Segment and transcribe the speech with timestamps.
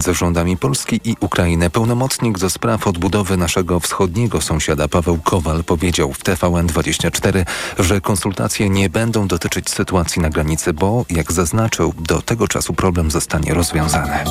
[0.00, 1.70] z rządami Polski i Ukrainy.
[1.70, 7.44] Pełnomocnik do spraw odbudowy naszego wschodniego sąsiada Paweł Kowal powiedział w TVN24,
[7.78, 13.10] że konsultacje nie będą dotyczyć sytuacji na granicy, bo, jak zaznaczył, do tego czasu problem
[13.10, 14.24] zostanie rozwiązany.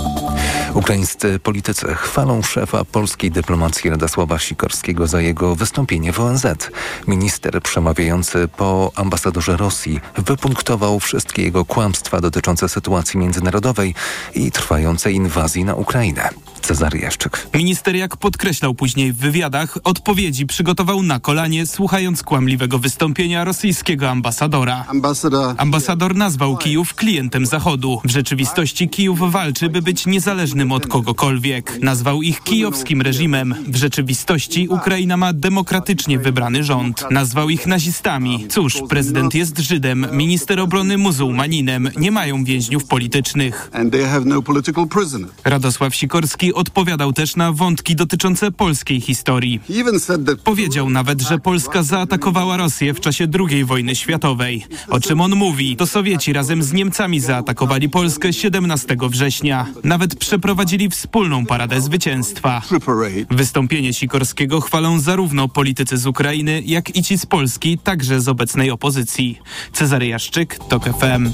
[0.74, 6.46] Ukraińscy politycy chwalą szefa polskiej dyplomacji Radosława Sikorskiego za jego wystąpienie w ONZ.
[7.08, 13.96] Minister przemawiający po ambasadorze Rosji wypunktował wszystkie jego kłamstwa dotyczące sytuacji międzynarodowej
[14.36, 16.30] i trwającej inwazji na Ukrainę.
[16.59, 17.48] Cezary Jaszczyk.
[17.53, 24.86] Minister, jak podkreślał później w wywiadach, odpowiedzi przygotował na kolanie, słuchając kłamliwego wystąpienia rosyjskiego ambasadora.
[25.58, 28.02] Ambasador nazwał Kijów klientem Zachodu.
[28.03, 31.80] W rzeczywistości Kijów walczy, by być niezależnym od kogokolwiek.
[31.81, 33.55] Nazwał ich kijowskim reżimem.
[33.67, 37.05] W rzeczywistości Ukraina ma demokratycznie wybrany rząd.
[37.12, 38.45] Nazwał ich nazistami.
[38.50, 41.89] Cóż, prezydent jest Żydem, minister obrony muzułmaninem.
[41.98, 43.72] Nie mają więźniów politycznych.
[44.26, 44.41] No
[45.44, 49.59] Radosław Sikorski odpowiadał też na wątki dotyczące polskiej historii.
[50.44, 54.66] Powiedział nawet, że Polska zaatakowała Rosję w czasie II wojny światowej.
[54.89, 55.75] O czym on mówi?
[55.75, 59.67] To Sowieci razem z Niemcami zaatakowali Polskę 17 września.
[59.83, 62.61] Nawet przeprowadzili wspólną paradę zwycięstwa.
[63.31, 68.72] Wystąpienie Sikorskiego chwalą zarówno politycy z Ukrainy, jak i ci z Polski, także z obecnej
[68.72, 69.39] opozycji.
[69.73, 71.31] Cezary Jaszczyk, TOK FM.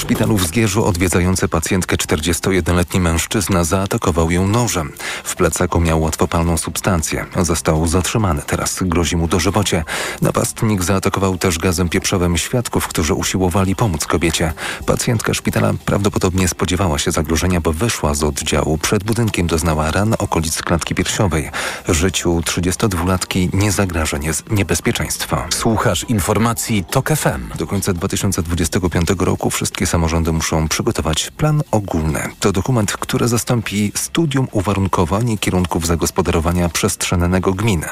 [0.00, 4.92] W szpitalu w Zgierzu odwiedzający pacjentkę 41-letni mężczyzna zaatakował ją nożem.
[5.24, 7.26] W plecaku miał łatwopalną substancję.
[7.42, 8.42] Został zatrzymany.
[8.46, 9.84] Teraz grozi mu dożywocie.
[10.22, 14.52] Napastnik zaatakował też gazem pieprzowym świadków, którzy usiłowali pomóc kobiecie.
[14.86, 18.78] Pacjentka szpitala prawdopodobnie spodziewała się zagrożenia, bo wyszła z oddziału.
[18.78, 21.50] Przed budynkiem doznała ran okolic klatki piersiowej.
[21.88, 24.18] Życiu 32-latki nie zagraża
[24.50, 25.44] niebezpieczeństwo.
[25.50, 27.58] Słuchasz informacji TOK FM.
[27.58, 32.20] Do końca 2025 roku wszystkie samorządy muszą przygotować plan ogólny.
[32.40, 37.84] To dokument, który zastąpi studium uwarunkowań i kierunków zagospodarowania przestrzennego gmin.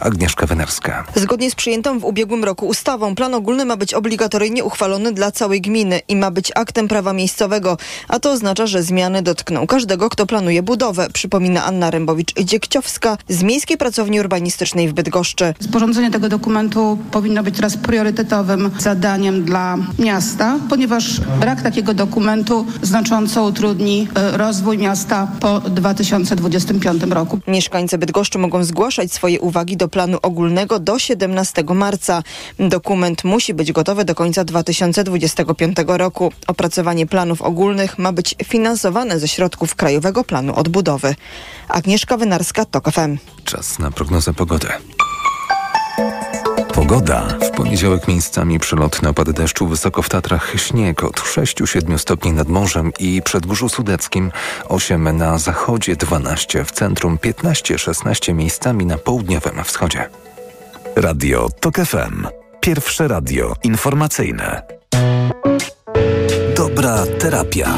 [0.00, 1.04] Agnieszka Wenerska.
[1.14, 5.60] Zgodnie z przyjętą w ubiegłym roku ustawą, plan ogólny ma być obligatoryjnie uchwalony dla całej
[5.60, 7.76] gminy i ma być aktem prawa miejscowego,
[8.08, 13.76] a to oznacza, że zmiany dotkną każdego, kto planuje budowę, przypomina Anna Rębowicz-Dziekciowska z Miejskiej
[13.76, 15.54] Pracowni Urbanistycznej w Bydgoszczy.
[15.60, 23.44] Sporządzenie tego dokumentu powinno być teraz priorytetowym zadaniem dla miasta, ponieważ brak takiego dokumentu znacząco
[23.44, 27.38] utrudni e, rozwój miasta po 2025 roku.
[27.46, 32.22] Mieszkańcy Bydgoszczy mogą zgłaszać swoje uwagi do planu ogólnego do 17 marca.
[32.58, 36.32] Dokument musi być gotowy do końca 2025 roku.
[36.46, 41.14] Opracowanie planów ogólnych ma być finansowane ze środków Krajowego Planu Odbudowy.
[41.68, 43.18] Agnieszka Wynarska, TOK FM.
[43.44, 44.68] Czas na prognozę pogody.
[46.90, 47.38] Pogoda.
[47.40, 52.92] W poniedziałek miejscami przelotne opady deszczu, wysoko w Tatrach śnieg od 6-7 stopni nad morzem
[52.98, 54.32] i przedgórzu sudeckim,
[54.68, 60.08] 8 na zachodzie, 12 w centrum, 15-16 miejscami na południowym wschodzie.
[60.96, 62.26] Radio TOK FM.
[62.60, 64.62] Pierwsze radio informacyjne.
[66.56, 67.74] Dobra terapia.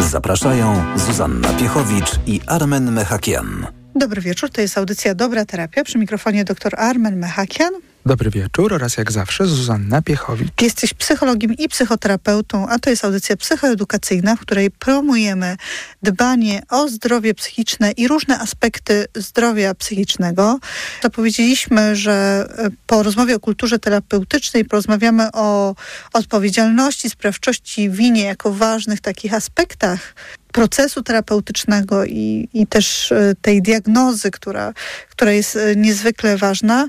[0.00, 3.66] Zapraszają Zuzanna Piechowicz i Armen Mechakian.
[3.94, 5.84] Dobry wieczór, to jest audycja Dobra Terapia.
[5.84, 7.74] Przy mikrofonie dr Armen Mechakian.
[8.06, 10.62] Dobry wieczór oraz jak zawsze Zuzanna Piechowicz.
[10.62, 15.56] Jesteś psychologiem i psychoterapeutą, a to jest audycja psychoedukacyjna, w której promujemy
[16.02, 20.58] dbanie o zdrowie psychiczne i różne aspekty zdrowia psychicznego.
[21.02, 25.74] Zapowiedzieliśmy, że e, po rozmowie o kulturze terapeutycznej porozmawiamy o
[26.12, 30.14] odpowiedzialności, sprawczości, winie jako ważnych takich aspektach
[30.54, 34.72] procesu terapeutycznego i, i też e, tej diagnozy, która,
[35.10, 36.88] która jest e, niezwykle ważna.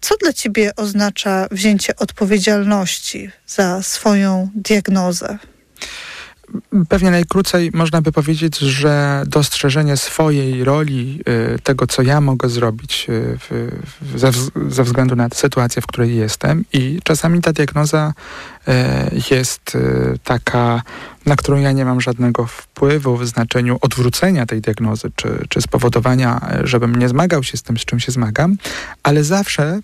[0.00, 5.38] Co dla Ciebie oznacza wzięcie odpowiedzialności za swoją diagnozę?
[6.88, 11.20] Pewnie najkrócej można by powiedzieć, że dostrzeżenie swojej roli,
[11.54, 13.70] y, tego co ja mogę zrobić y, w,
[14.00, 14.30] w, ze,
[14.68, 18.12] ze, względu na sytuację, w której jestem, i czasami ta diagnoza
[18.68, 18.72] y,
[19.34, 19.78] jest
[20.24, 20.82] taka,
[21.26, 26.40] na którą ja nie mam żadnego wpływu w znaczeniu odwrócenia tej diagnozy, czy, czy spowodowania,
[26.64, 28.56] żebym nie zmagał się z tym, z czym się zmagam,
[29.02, 29.80] ale zawsze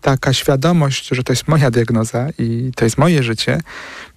[0.00, 3.60] taka świadomość, że to jest moja diagnoza i to jest moje życie,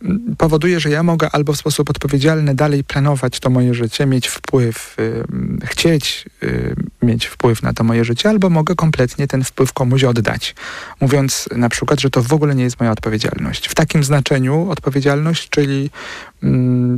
[0.04, 4.28] mm, powoduje, że ja mogę albo w sposób odpowiedzialny dalej planować to moje życie, mieć
[4.28, 9.44] wpływ, y, mm, chcieć y, mieć wpływ na to moje życie, albo mogę kompletnie ten
[9.44, 10.56] wpływ komuś oddać.
[11.02, 13.68] Mówiąc na przykład, że to w ogóle nie jest moja odpowiedzialność.
[13.68, 15.90] W takim znaczeniu odpowiedzialność, czyli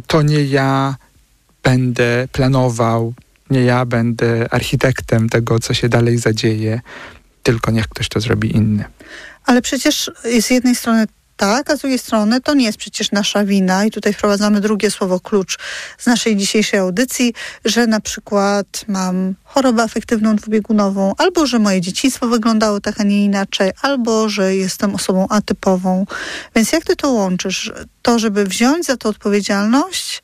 [0.07, 0.95] to nie ja
[1.63, 3.13] będę planował,
[3.49, 6.81] nie ja będę architektem tego, co się dalej zadzieje,
[7.45, 8.85] tylko niech ktoś to zrobi inny.
[9.45, 10.11] Ale przecież
[10.41, 11.07] z jednej strony
[11.37, 14.91] tak, a z drugiej strony to nie jest przecież nasza wina i tutaj wprowadzamy drugie
[14.91, 15.57] słowo klucz
[15.97, 17.33] z naszej dzisiejszej audycji,
[17.65, 23.25] że na przykład mam chorobę afektywną dwubiegunową, albo że moje dzieciństwo wyglądało tak, a nie
[23.25, 26.05] inaczej, albo że jestem osobą atypową.
[26.55, 27.71] Więc jak ty to łączysz?
[28.01, 30.23] To, żeby wziąć za to odpowiedzialność,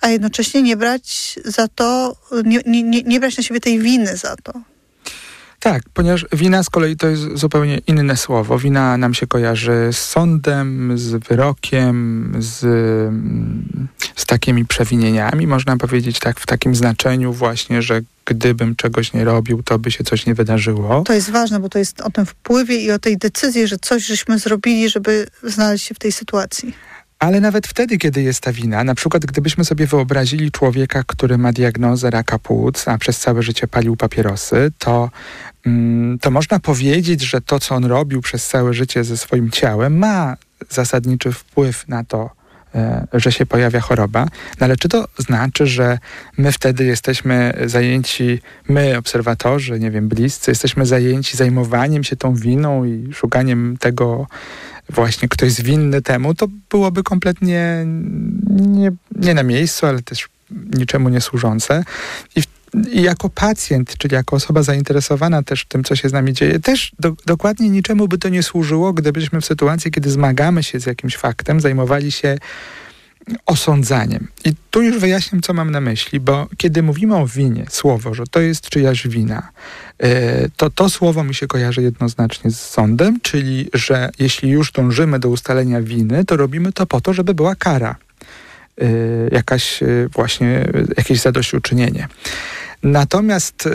[0.00, 4.36] a jednocześnie nie brać za to, nie, nie, nie brać na siebie tej winy za
[4.36, 4.71] to.
[5.62, 8.58] Tak, ponieważ wina z kolei to jest zupełnie inne słowo.
[8.58, 16.18] Wina nam się kojarzy z sądem, z wyrokiem, z, mm, z takimi przewinieniami, można powiedzieć
[16.18, 20.34] tak, w takim znaczeniu właśnie, że gdybym czegoś nie robił, to by się coś nie
[20.34, 21.02] wydarzyło.
[21.06, 24.06] To jest ważne, bo to jest o tym wpływie i o tej decyzji, że coś
[24.06, 26.74] żeśmy zrobili, żeby znaleźć się w tej sytuacji.
[27.22, 31.52] Ale nawet wtedy, kiedy jest ta wina, na przykład gdybyśmy sobie wyobrazili człowieka, który ma
[31.52, 35.10] diagnozę raka płuc, a przez całe życie palił papierosy, to,
[35.66, 39.98] mm, to można powiedzieć, że to, co on robił przez całe życie ze swoim ciałem,
[39.98, 40.36] ma
[40.68, 42.30] zasadniczy wpływ na to,
[42.74, 44.26] e, że się pojawia choroba,
[44.60, 45.98] no ale czy to znaczy, że
[46.38, 52.84] my wtedy jesteśmy zajęci, my obserwatorzy, nie wiem, bliscy, jesteśmy zajęci zajmowaniem się tą winą
[52.84, 54.26] i szukaniem tego,
[54.92, 57.84] właśnie ktoś winny temu, to byłoby kompletnie
[58.50, 61.84] nie, nie na miejscu, ale też niczemu nie służące.
[62.36, 62.42] I,
[62.92, 66.92] I, jako pacjent, czyli jako osoba zainteresowana też tym, co się z nami dzieje, też
[66.98, 71.16] do, dokładnie niczemu by to nie służyło, gdybyśmy w sytuacji, kiedy zmagamy się z jakimś
[71.16, 72.38] faktem, zajmowali się
[73.46, 74.28] osądzaniem.
[74.44, 78.24] I tu już wyjaśniam, co mam na myśli, bo kiedy mówimy o winie, słowo, że
[78.30, 79.48] to jest czyjaś wina,
[79.98, 85.18] e, to to słowo mi się kojarzy jednoznacznie z sądem, czyli, że jeśli już dążymy
[85.18, 87.96] do ustalenia winy, to robimy to po to, żeby była kara.
[88.80, 88.86] E,
[89.32, 92.08] jakaś e, właśnie, jakieś zadośćuczynienie.
[92.82, 93.68] Natomiast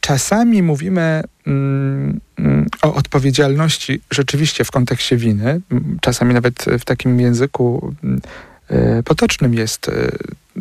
[0.00, 5.60] czasami mówimy mm, mm, o odpowiedzialności rzeczywiście w kontekście winy,
[6.00, 8.20] czasami nawet w takim języku mm,
[9.04, 10.10] potocznym jest e,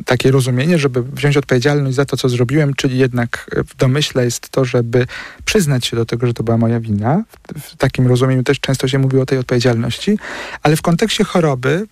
[0.05, 4.65] takie rozumienie, żeby wziąć odpowiedzialność za to, co zrobiłem, czyli jednak w domyśle jest to,
[4.65, 5.07] żeby
[5.45, 7.23] przyznać się do tego, że to była moja wina.
[7.61, 10.17] W, takim rozumieniu też często się mówi o tej odpowiedzialności,
[10.63, 11.87] ale w kontekście choroby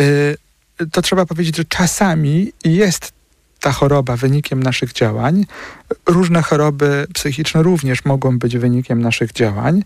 [0.00, 3.12] e, to trzeba powiedzieć, że czasami jest
[3.60, 5.46] ta choroba wynikiem naszych działań.
[6.06, 9.82] Różne choroby psychiczne również mogą być wynikiem naszych działań,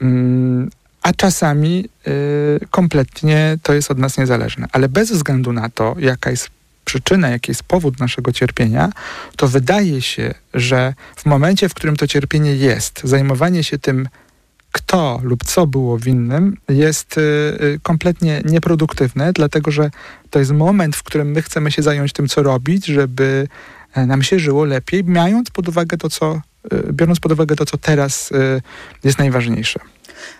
[0.00, 0.70] mm,
[1.02, 4.66] a czasami y, kompletnie to jest od nas niezależne.
[4.72, 6.50] Ale bez względu na to, jaka jest
[6.84, 8.92] przyczyna, jaki jest powód naszego cierpienia,
[9.36, 14.08] to wydaje się, że w momencie, w którym to cierpienie jest, zajmowanie się tym,
[14.72, 19.90] kto lub co było winnym, jest y, y, kompletnie nieproduktywne, dlatego że
[20.30, 23.48] to jest moment, w którym my chcemy się zająć tym, co robić, żeby
[23.94, 26.40] e, nam się żyło lepiej, mając pod uwagę to, co,
[26.72, 28.62] y, biorąc pod uwagę to, co teraz y,
[29.04, 29.80] jest najważniejsze.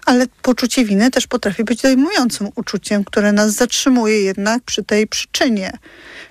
[0.07, 5.73] Ale poczucie winy też potrafi być dojmującym uczuciem, które nas zatrzymuje jednak przy tej przyczynie.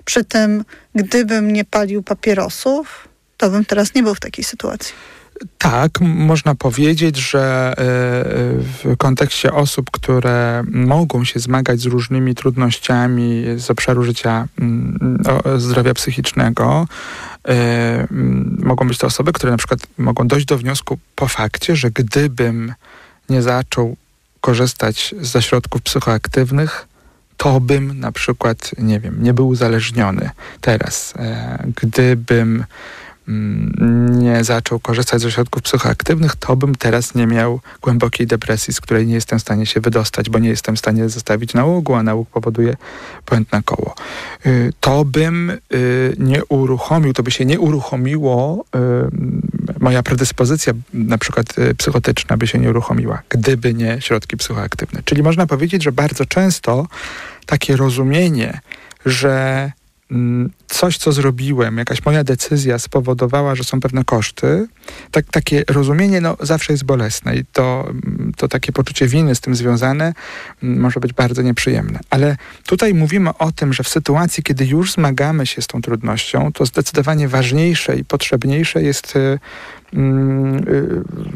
[0.04, 0.64] Przy tym,
[0.94, 4.94] gdybym nie palił papierosów, to bym teraz nie był w takiej sytuacji.
[5.58, 7.74] Tak, można powiedzieć, że e,
[8.60, 15.18] w kontekście osób, które mogą się zmagać z różnymi trudnościami z obszaru życia mm,
[15.56, 16.88] zdrowia psychicznego,
[17.48, 18.06] e,
[18.58, 22.74] mogą być to osoby, które na przykład mogą dojść do wniosku po fakcie, że gdybym
[23.28, 23.96] nie zaczął
[24.40, 26.88] korzystać ze środków psychoaktywnych,
[27.36, 30.30] to bym na przykład, nie wiem, nie był uzależniony
[30.60, 31.14] teraz.
[31.16, 32.64] E, gdybym
[33.28, 38.80] Mm, nie zaczął korzystać ze środków psychoaktywnych, to bym teraz nie miał głębokiej depresji, z
[38.80, 42.02] której nie jestem w stanie się wydostać, bo nie jestem w stanie zostawić nałogu, a
[42.02, 42.76] nałóg powoduje
[43.26, 43.94] błędne koło.
[44.46, 48.64] Y, to bym y, nie uruchomił, to by się nie uruchomiło,
[49.80, 55.02] moja predyspozycja na przykład psychotyczna by się nie uruchomiła, gdyby nie środki psychoaktywne.
[55.04, 56.86] Czyli można powiedzieć, że bardzo często
[57.46, 58.60] takie rozumienie,
[59.06, 59.72] że
[60.66, 64.68] coś, co zrobiłem, jakaś moja decyzja spowodowała, że są pewne koszty,
[65.10, 69.40] tak, takie rozumienie no, zawsze jest bolesne i to, mm, to takie poczucie winy z
[69.40, 70.14] tym związane
[70.62, 72.00] mm, może być bardzo nieprzyjemne.
[72.10, 72.36] Ale
[72.66, 76.66] tutaj mówimy o tym, że w sytuacji, kiedy już zmagamy się z tą trudnością, to
[76.66, 79.38] zdecydowanie ważniejsze i potrzebniejsze jest Mm,
[79.87, 79.87] y,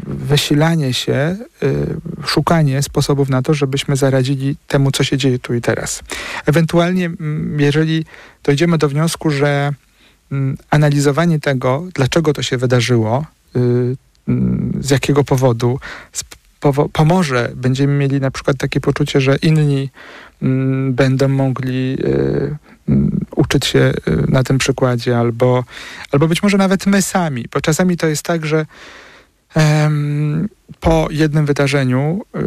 [0.05, 1.85] wysilanie się, y,
[2.25, 6.03] szukanie sposobów na to, żebyśmy zaradzili temu, co się dzieje tu i teraz.
[6.45, 8.05] Ewentualnie, mm, jeżeli
[8.43, 9.73] dojdziemy do wniosku, że
[10.31, 13.95] mm, analizowanie tego, dlaczego to się wydarzyło, y,
[14.81, 15.79] z jakiego powodu,
[16.93, 19.89] pomoże, będziemy mieli na przykład takie poczucie, że inni
[20.89, 21.97] będą mogli
[23.43, 23.93] uczyć się y,
[24.27, 25.63] na tym przykładzie, albo,
[26.11, 28.65] albo być może nawet my sami, bo czasami to jest tak, że
[29.55, 32.39] um, po jednym wydarzeniu y,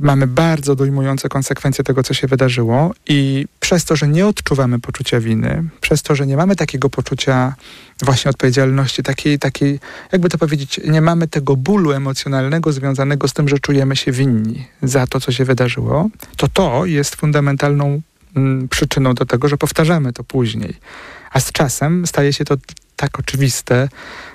[0.00, 5.20] mamy bardzo dojmujące konsekwencje tego, co się wydarzyło i przez to, że nie odczuwamy poczucia
[5.20, 7.54] winy, przez to, że nie mamy takiego poczucia
[8.02, 9.80] właśnie odpowiedzialności, takiej, takiej,
[10.12, 14.66] jakby to powiedzieć, nie mamy tego bólu emocjonalnego związanego z tym, że czujemy się winni
[14.82, 18.00] za to, co się wydarzyło, to to jest fundamentalną
[18.70, 20.76] przyczyną do tego, że powtarzamy to później.
[21.30, 22.56] A z czasem staje się to
[22.96, 23.88] tak oczywiste,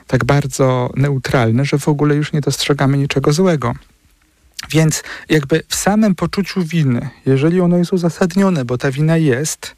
[0.08, 3.74] tak bardzo neutralne, że w ogóle już nie dostrzegamy niczego złego.
[4.70, 9.76] Więc jakby w samym poczuciu winy, jeżeli ono jest uzasadnione, bo ta wina jest,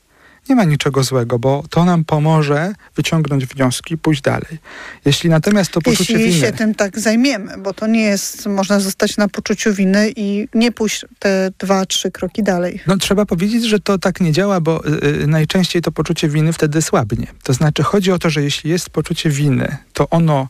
[0.50, 4.58] nie ma niczego złego, bo to nam pomoże wyciągnąć wnioski, pójść dalej.
[5.06, 6.48] Jeśli natomiast to poczucie Jeśli winy...
[6.48, 10.72] się tym tak zajmiemy, bo to nie jest, można zostać na poczuciu winy i nie
[10.72, 12.80] pójść te dwa, trzy kroki dalej.
[12.88, 16.82] No trzeba powiedzieć, że to tak nie działa, bo y, najczęściej to poczucie winy wtedy
[16.82, 17.28] słabnie.
[17.44, 20.48] To znaczy chodzi o to, że jeśli jest poczucie winy, to ono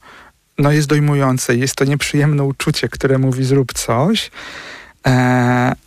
[0.59, 4.31] no, jest dojmujące, jest to nieprzyjemne uczucie, które mówi zrób coś,
[5.07, 5.11] e,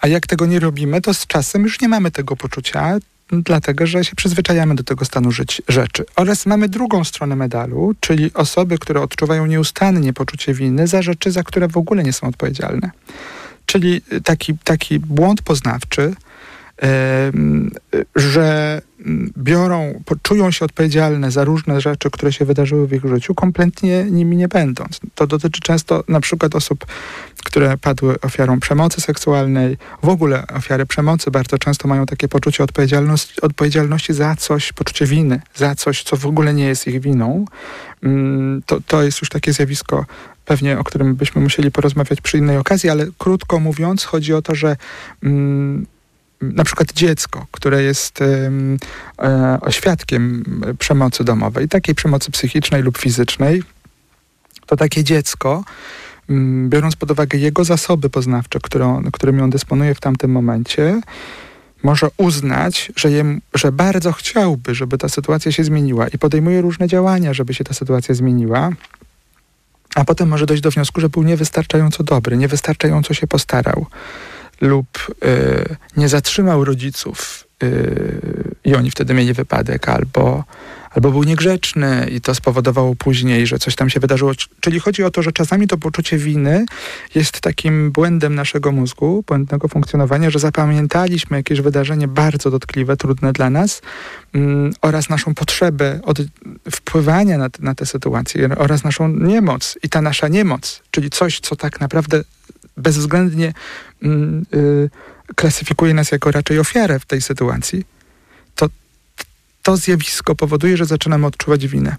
[0.01, 2.99] a jak tego nie robimy, to z czasem już nie mamy tego poczucia,
[3.33, 6.05] dlatego że się przyzwyczajamy do tego stanu żyć, rzeczy.
[6.17, 11.43] Oraz mamy drugą stronę medalu, czyli osoby, które odczuwają nieustannie poczucie winy za rzeczy, za
[11.43, 12.91] które w ogóle nie są odpowiedzialne.
[13.67, 16.15] Czyli taki, taki błąd poznawczy,
[18.17, 18.81] że
[19.39, 24.37] biorą, czują się odpowiedzialne za różne rzeczy, które się wydarzyły w ich życiu, kompletnie nimi
[24.37, 25.01] nie będąc.
[25.15, 26.87] To dotyczy często na przykład osób,
[27.45, 33.41] które padły ofiarą przemocy seksualnej, w ogóle ofiary przemocy bardzo często mają takie poczucie odpowiedzialności,
[33.41, 37.45] odpowiedzialności za coś, poczucie winy, za coś, co w ogóle nie jest ich winą.
[38.67, 40.07] To, to jest już takie zjawisko
[40.45, 44.55] pewnie, o którym byśmy musieli porozmawiać przy innej okazji, ale krótko mówiąc, chodzi o to,
[44.55, 44.77] że
[46.43, 50.45] na przykład dziecko, które jest e, świadkiem
[50.79, 53.63] przemocy domowej, takiej przemocy psychicznej lub fizycznej,
[54.67, 55.65] to takie dziecko,
[56.69, 61.01] biorąc pod uwagę jego zasoby poznawcze, które którymi on dysponuje w tamtym momencie,
[61.83, 66.89] może uznać, że, je, że bardzo chciałby, żeby ta sytuacja się zmieniła i podejmuje różne
[66.89, 68.71] działania, żeby się ta sytuacja zmieniła,
[69.95, 73.87] a potem może dojść do wniosku, że był niewystarczająco dobry, niewystarczająco się postarał
[74.63, 74.87] lub
[75.25, 80.45] y, nie zatrzymał rodziców y, i oni wtedy mieli wypadek, albo,
[80.91, 84.33] albo był niegrzeczny i to spowodowało później, że coś tam się wydarzyło.
[84.61, 86.65] Czyli chodzi o to, że czasami to poczucie winy
[87.15, 93.51] jest takim błędem naszego mózgu, błędnego funkcjonowania, że zapamiętaliśmy jakieś wydarzenie bardzo dotkliwe, trudne dla
[93.51, 93.83] nas
[94.35, 96.19] mm, oraz naszą potrzebę od
[96.71, 99.79] wpływania na, na tę sytuację oraz naszą niemoc.
[99.83, 102.23] I ta nasza niemoc, czyli coś, co tak naprawdę
[102.77, 103.53] bezwzględnie
[105.37, 107.85] klasyfikuje nas jako raczej ofiarę w tej sytuacji,
[108.55, 108.69] to
[109.63, 111.97] to zjawisko powoduje, że zaczynamy odczuwać winę.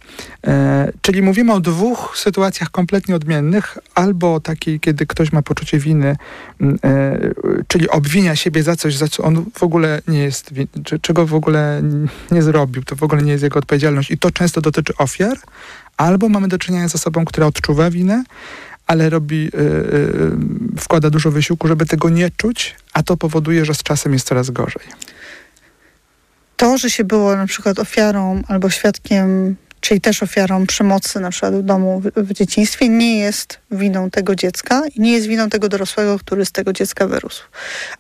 [0.48, 6.16] E, czyli mówimy o dwóch sytuacjach kompletnie odmiennych, albo takiej, kiedy ktoś ma poczucie winy,
[6.84, 7.20] e,
[7.68, 10.54] czyli obwinia siebie za coś, za co on w ogóle nie jest,
[11.02, 11.82] czego w ogóle
[12.32, 15.38] nie zrobił, to w ogóle nie jest jego odpowiedzialność i to często dotyczy ofiar,
[15.98, 18.24] albo mamy do czynienia z osobą, która odczuwa winę,
[18.88, 23.74] ale robi, y, y, wkłada dużo wysiłku, żeby tego nie czuć, a to powoduje, że
[23.74, 24.84] z czasem jest coraz gorzej.
[26.58, 31.56] To, że się było na przykład ofiarą albo świadkiem, czyli też ofiarą przemocy na przykład
[31.56, 36.20] w domu w dzieciństwie, nie jest winą tego dziecka i nie jest winą tego dorosłego,
[36.20, 37.44] który z tego dziecka wyrósł.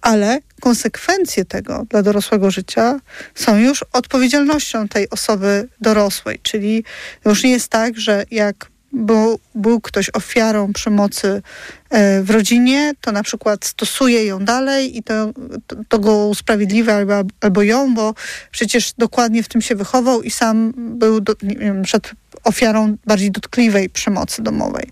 [0.02, 3.00] Ale konsekwencje tego dla dorosłego życia
[3.36, 6.84] są już odpowiedzialnością tej osoby dorosłej, czyli
[7.26, 11.42] już nie jest tak, że jak bo był ktoś ofiarą przemocy
[11.90, 15.34] e, w rodzinie, to na przykład stosuje ją dalej i to,
[15.68, 18.14] to, to, go usprawiedliwia albo, albo ją, bo
[18.52, 22.12] przecież dokładnie w tym się wychował i sam był do, wiem, przed
[22.44, 24.90] ofiarą bardziej dotkliwej przemocy domowej.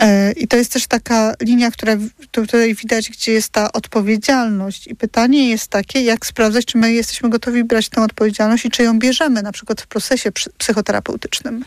[0.00, 1.96] E, I to jest też taka linia, która
[2.30, 4.86] tutaj widać, gdzie jest ta odpowiedzialność.
[4.86, 8.82] I pytanie jest takie, jak sprawdzać, czy my jesteśmy gotowi brać tę odpowiedzialność i czy
[8.82, 11.64] ją bierzemy, na przykład w procesie psychoterapeutycznym.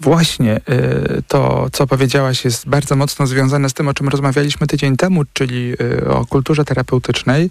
[0.00, 4.96] Właśnie y, to, co powiedziałaś, jest bardzo mocno związane z tym, o czym rozmawialiśmy tydzień
[4.96, 7.50] temu, czyli y, o kulturze terapeutycznej.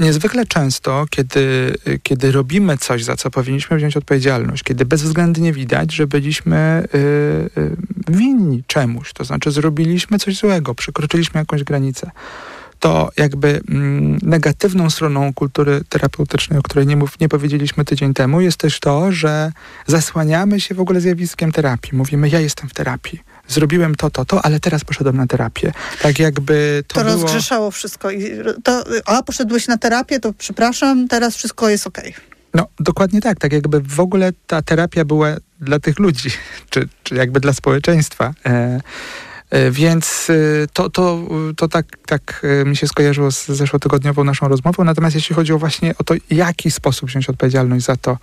[0.00, 6.06] Niezwykle często, kiedy, kiedy robimy coś, za co powinniśmy wziąć odpowiedzialność, kiedy bezwzględnie widać, że
[6.06, 6.88] byliśmy
[8.08, 12.10] winni czemuś, to znaczy zrobiliśmy coś złego, przekroczyliśmy jakąś granicę
[12.80, 18.40] to jakby mm, negatywną stroną kultury terapeutycznej, o której nie, mów, nie powiedzieliśmy tydzień temu,
[18.40, 19.52] jest też to, że
[19.86, 21.96] zasłaniamy się w ogóle zjawiskiem terapii.
[21.96, 23.20] Mówimy, ja jestem w terapii.
[23.48, 25.72] Zrobiłem to, to, to, ale teraz poszedłem na terapię.
[26.02, 27.22] Tak jakby to, to było...
[27.22, 28.10] rozgrzeszało wszystko.
[28.10, 28.30] I
[28.64, 32.10] to, a, poszedłeś na terapię, to przepraszam, teraz wszystko jest okej.
[32.10, 32.22] Okay.
[32.54, 33.38] No, dokładnie tak.
[33.38, 36.30] Tak jakby w ogóle ta terapia była dla tych ludzi,
[36.70, 38.34] czy, czy jakby dla społeczeństwa.
[38.46, 38.80] E,
[39.70, 40.28] Więc
[40.72, 41.20] to, to,
[41.56, 44.84] to tak, tak mi się skojarzyło z zeszłotygodniową naszą rozmową.
[44.84, 48.16] Natomiast jeśli chodzi o właśnie o to, jaki sposób wziąć odpowiedzialność za to,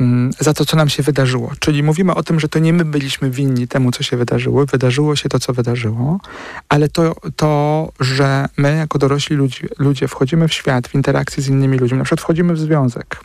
[0.00, 1.52] Mm, za to, co nam się wydarzyło.
[1.58, 4.66] Czyli mówimy o tym, że to nie my byliśmy winni temu, co się wydarzyło.
[4.66, 6.20] Wydarzyło się to, co wydarzyło,
[6.68, 11.48] ale to, to że my jako dorośli ludzie, ludzie wchodzimy w świat, w interakcję z
[11.48, 13.20] innymi ludźmi, na przykład wchodzimy w związek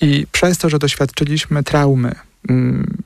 [0.00, 2.14] i przez to, że doświadczyliśmy traumy,
[2.48, 2.96] mm,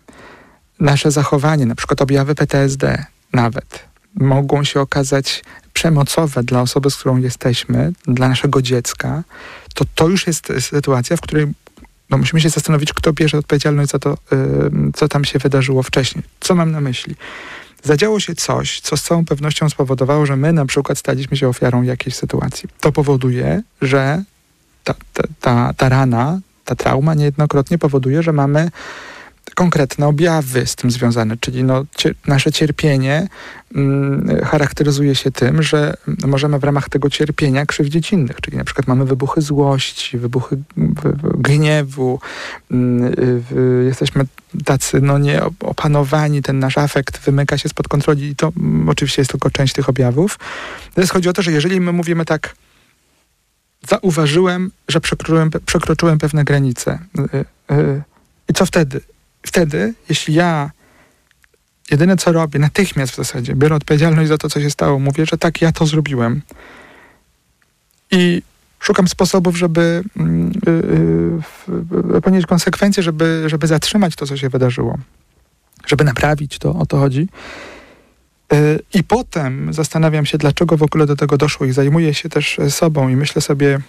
[0.81, 3.85] nasze zachowanie, na przykład objawy PTSD nawet,
[4.15, 9.23] mogą się okazać przemocowe dla osoby, z którą jesteśmy, dla naszego dziecka,
[9.75, 11.47] to to już jest sytuacja, w której
[12.11, 14.17] no musimy się zastanowić, kto bierze odpowiedzialność za to,
[14.95, 16.25] co tam się wydarzyło wcześniej.
[16.41, 17.15] Co mam na myśli?
[17.83, 21.83] Zadziało się coś, co z całą pewnością spowodowało, że my na przykład staliśmy się ofiarą
[21.83, 22.69] jakiejś sytuacji.
[22.81, 24.23] To powoduje, że
[24.85, 28.71] ta, ta, ta, ta rana, ta trauma niejednokrotnie powoduje, że mamy
[29.55, 33.29] konkretne objawy z tym związane, czyli no, cier nasze cierpienie
[33.75, 35.95] mm, charakteryzuje się tym, że
[36.27, 40.59] możemy w ramach tego cierpienia krzywdzić innych, czyli na przykład mamy wybuchy złości, wybuchy
[41.39, 42.21] gniewu,
[42.71, 43.15] mm,
[43.53, 44.25] y, jesteśmy
[44.65, 49.31] tacy no, nieopanowani, ten nasz afekt wymyka się spod kontroli i to mm, oczywiście jest
[49.31, 50.39] tylko część tych objawów.
[50.89, 52.55] Natomiast chodzi o to, że jeżeli my mówimy tak
[53.89, 56.99] zauważyłem, że przekroczyłem, przekroczyłem pewne granice,
[57.35, 58.03] y, y,
[58.49, 59.01] i co wtedy?
[59.43, 60.71] Wtedy, jeśli ja
[61.91, 65.39] jedyne co robię, natychmiast w zasadzie, biorę odpowiedzialność za to, co się stało, mówię, że
[65.39, 66.43] tak, ja to zrobiłem.
[68.11, 68.43] I
[68.81, 70.05] szukam sposobów, żeby
[72.13, 74.99] yy, ponieść konsekwencje, żeby, żeby zatrzymać to, co się wydarzyło,
[75.87, 77.29] żeby naprawić to, o to chodzi.
[78.53, 82.61] Yy, I potem zastanawiam się, dlaczego w ogóle do tego doszło i zajmuję się też
[82.69, 83.81] sobą i myślę sobie,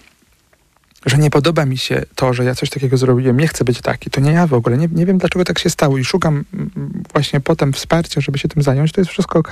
[1.06, 4.10] że nie podoba mi się to, że ja coś takiego zrobiłem, nie chcę być taki,
[4.10, 7.04] to nie ja w ogóle, nie, nie wiem dlaczego tak się stało i szukam mm,
[7.14, 9.50] właśnie potem wsparcia, żeby się tym zająć, to jest wszystko ok.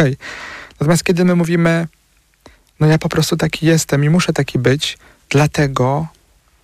[0.80, 1.88] Natomiast kiedy my mówimy,
[2.80, 4.98] no ja po prostu taki jestem i muszę taki być,
[5.30, 6.08] dlatego,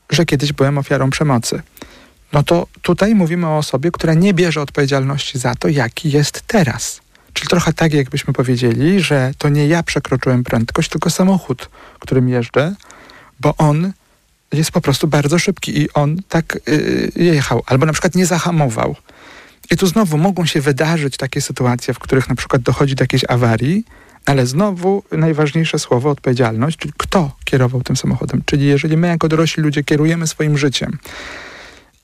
[0.10, 1.62] że kiedyś byłem ofiarą przemocy.
[2.34, 7.01] No to tutaj mówimy o osobie, która nie bierze odpowiedzialności za to, jaki jest teraz.
[7.34, 12.75] Czyli trochę tak, jakbyśmy powiedzieli, że to nie ja przekroczyłem prędkość, tylko samochód, którym jeżdżę,
[13.40, 13.94] bo on
[14.51, 18.96] jest po prostu bardzo szybki i on tak yy, jechał, albo na przykład nie zahamował.
[19.72, 23.24] I tu znowu mogą się wydarzyć takie sytuacje, w których na przykład dochodzi do jakiejś
[23.27, 23.86] awarii,
[24.25, 28.42] ale znowu najważniejsze słowo odpowiedzialność, czyli kto kierował tym samochodem.
[28.46, 30.98] Czyli jeżeli my jako dorośli ludzie kierujemy swoim życiem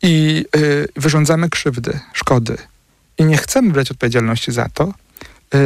[0.01, 2.57] i yy, wyrządzamy krzywdy, szkody
[3.17, 4.93] i nie chcemy brać odpowiedzialności za to,
[5.53, 5.59] yy,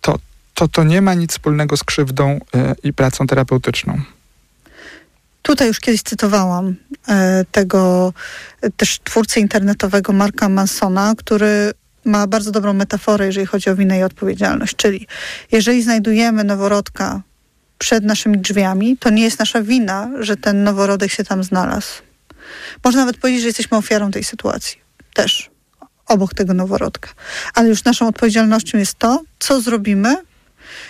[0.00, 0.18] to,
[0.54, 2.38] to to nie ma nic wspólnego z krzywdą y,
[2.82, 4.00] i pracą terapeutyczną.
[5.48, 6.74] Tutaj już kiedyś cytowałam
[7.08, 8.12] e, tego
[8.60, 11.72] e, też twórcę internetowego Marka Mansona, który
[12.04, 14.76] ma bardzo dobrą metaforę, jeżeli chodzi o winę i odpowiedzialność.
[14.76, 15.06] Czyli
[15.52, 17.22] jeżeli znajdujemy noworodka
[17.78, 22.02] przed naszymi drzwiami, to nie jest nasza wina, że ten noworodek się tam znalazł.
[22.84, 24.78] Można nawet powiedzieć, że jesteśmy ofiarą tej sytuacji.
[25.14, 25.50] Też
[26.06, 27.10] obok tego noworodka.
[27.54, 30.16] Ale już naszą odpowiedzialnością jest to, co zrobimy,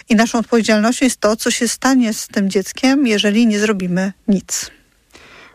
[0.08, 4.70] i naszą odpowiedzialnością jest to, co się stanie z tym dzieckiem, jeżeli nie zrobimy nic.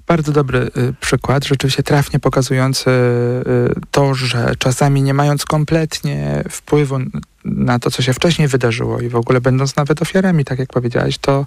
[0.07, 6.99] Bardzo dobry y, przykład, rzeczywiście trafnie pokazujący y, to, że czasami nie mając kompletnie wpływu
[7.45, 11.17] na to, co się wcześniej wydarzyło i w ogóle będąc nawet ofiarami, tak jak powiedziałeś,
[11.17, 11.45] to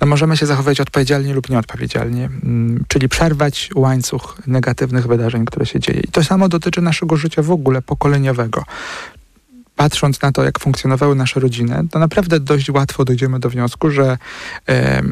[0.00, 5.80] no, możemy się zachować odpowiedzialnie lub nieodpowiedzialnie, mm, czyli przerwać łańcuch negatywnych wydarzeń, które się
[5.80, 6.00] dzieje.
[6.00, 8.64] I to samo dotyczy naszego życia w ogóle pokoleniowego
[9.76, 14.18] patrząc na to, jak funkcjonowały nasze rodziny, to naprawdę dość łatwo dojdziemy do wniosku, że
[14.68, 15.02] e,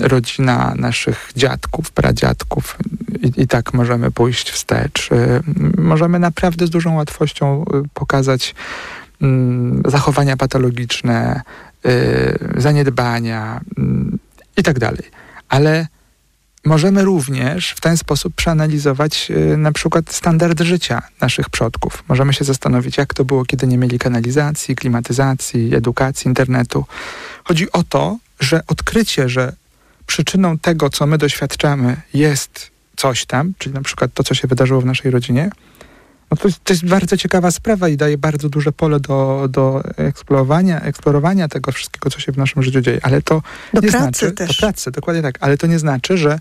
[0.00, 2.76] rodzina naszych dziadków, pradziadków,
[3.22, 5.12] i, i, tak możemy pójść wstecz.
[5.12, 5.40] E,
[5.78, 8.54] możemy naprawdę z dużą łatwością e, pokazać
[9.22, 11.42] mm, zachowania patologiczne,
[11.84, 14.18] e, zaniedbania mm,
[14.56, 14.76] i tak.
[15.48, 15.86] Ale
[16.66, 22.04] Możemy również w ten sposób przeanalizować y, na przykład standard życia naszych przodków.
[22.08, 26.84] Możemy się zastanowić, jak to było, kiedy nie mieli kanalizacji, klimatyzacji, edukacji, internetu.
[27.44, 29.52] Chodzi o to, że odkrycie, że
[30.06, 34.80] przyczyną tego, co my doświadczamy, jest coś tam, czyli na przykład to, co się wydarzyło
[34.80, 35.50] w naszej rodzinie,
[36.30, 39.82] no to, jest, to jest bardzo ciekawa sprawa i daje bardzo duże pole do, do
[39.96, 43.00] eksplorowania, eksplorowania tego wszystkiego, co się w naszym życiu dzieje.
[43.02, 43.42] Ale to
[43.74, 44.48] do nie pracy znaczy, też.
[44.48, 45.38] Do pracy, dokładnie tak.
[45.40, 46.38] Ale to nie znaczy, że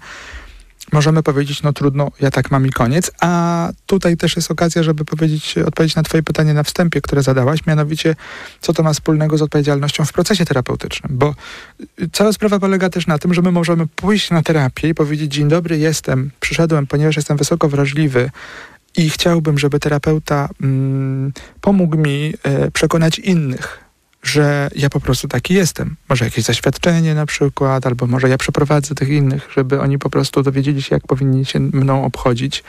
[0.92, 3.12] możemy powiedzieć, no trudno, ja tak mam i koniec.
[3.22, 7.66] A tutaj też jest okazja, żeby powiedzieć, odpowiedzieć na twoje pytanie na wstępie, które zadałaś,
[7.66, 8.16] mianowicie,
[8.62, 11.18] co to ma wspólnego z odpowiedzialnością w procesie terapeutycznym.
[11.18, 11.36] Bo
[12.12, 15.48] cała sprawa polega też na tym, że my możemy pójść na terapię i powiedzieć, dzień
[15.48, 18.32] dobry, jestem, przyszedłem, ponieważ jestem wysoko wrażliwy,
[18.98, 23.80] i chciałbym, żeby terapeuta mm, pomógł mi e, przekonać innych,
[24.24, 25.96] że ja po prostu taki jestem.
[26.10, 30.44] Może jakieś zaświadczenie na przykład, albo może ja przeprowadzę tych innych, żeby oni po prostu
[30.44, 32.64] dowiedzieli się, jak powinni się mną obchodzić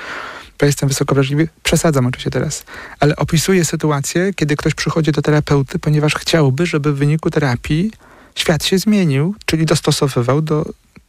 [0.59, 1.49] bo jestem wysoko wrażliwy.
[1.63, 2.65] Przesadzam oczywiście teraz,
[3.01, 7.91] ale opisuję sytuację, kiedy ktoś przychodzi do terapeuty, ponieważ chciałby, żeby w wyniku terapii
[8.35, 10.67] świat się zmienił, czyli dostosowywał do,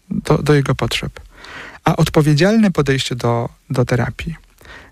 [0.09, 1.19] do, do jego potrzeb.
[1.83, 4.35] A odpowiedzialne podejście do, do terapii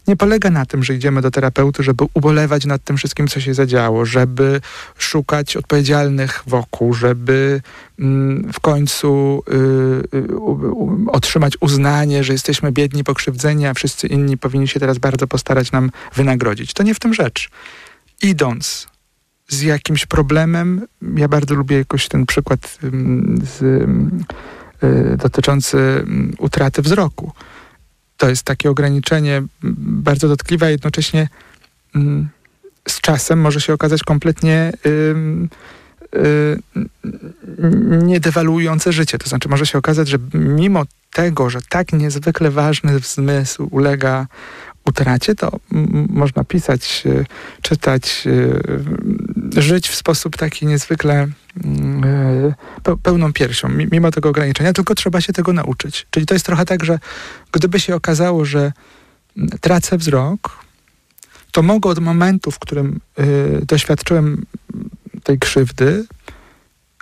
[0.08, 3.54] nie polega na tym, że idziemy do terapeuty, żeby ubolewać nad tym wszystkim, co się
[3.54, 4.62] zadziało, żeby
[4.98, 7.62] szukać odpowiedzialnych wokół, żeby
[8.00, 9.44] mm, w końcu
[10.14, 10.28] y, y,
[11.08, 15.92] otrzymać uznanie, że jesteśmy biedni, pokrzywdzeni, a wszyscy inni powinni się teraz bardzo postarać nam
[16.16, 16.74] wynagrodzić.
[16.74, 17.50] To nie w tym rzecz.
[18.22, 18.88] Idąc
[19.48, 22.80] z jakimś problemem, ja bardzo lubię jakoś ten przykład
[23.44, 26.06] z, y, dotyczący
[26.38, 27.32] utraty wzroku
[28.18, 31.28] to jest takie ograniczenie bardzo dotkliwe, a jednocześnie
[32.88, 35.16] z czasem może się okazać kompletnie y,
[38.04, 39.18] niedewaluujące życie.
[39.18, 44.28] To znaczy może się okazać, że mimo tego, że tak niezwykle ważny zmysł ulega
[44.86, 45.52] utracie, to
[46.10, 47.04] można pisać,
[47.62, 48.24] czytać,
[49.58, 51.28] żyć w sposób taki niezwykle
[51.64, 52.54] mm,
[53.04, 56.08] pełną piersią, mimo tego ograniczenia, tylko trzeba się tego nauczyć.
[56.10, 57.00] Czyli to jest trochę tak, że
[57.52, 58.72] gdyby się okazało, że
[59.38, 60.66] mm, tracę wzrok,
[61.52, 64.46] to mogę od momentu, w którym y, doświadczyłem
[65.24, 66.06] tej krzywdy,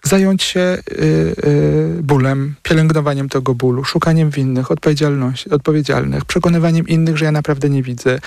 [0.03, 1.03] zająć się y,
[1.45, 7.83] y, bólem, pielęgnowaniem tego bólu, szukaniem winnych, odpowiedzialności, odpowiedzialnych, przekonywaniem innych, że ja naprawdę nie
[7.83, 8.19] widzę,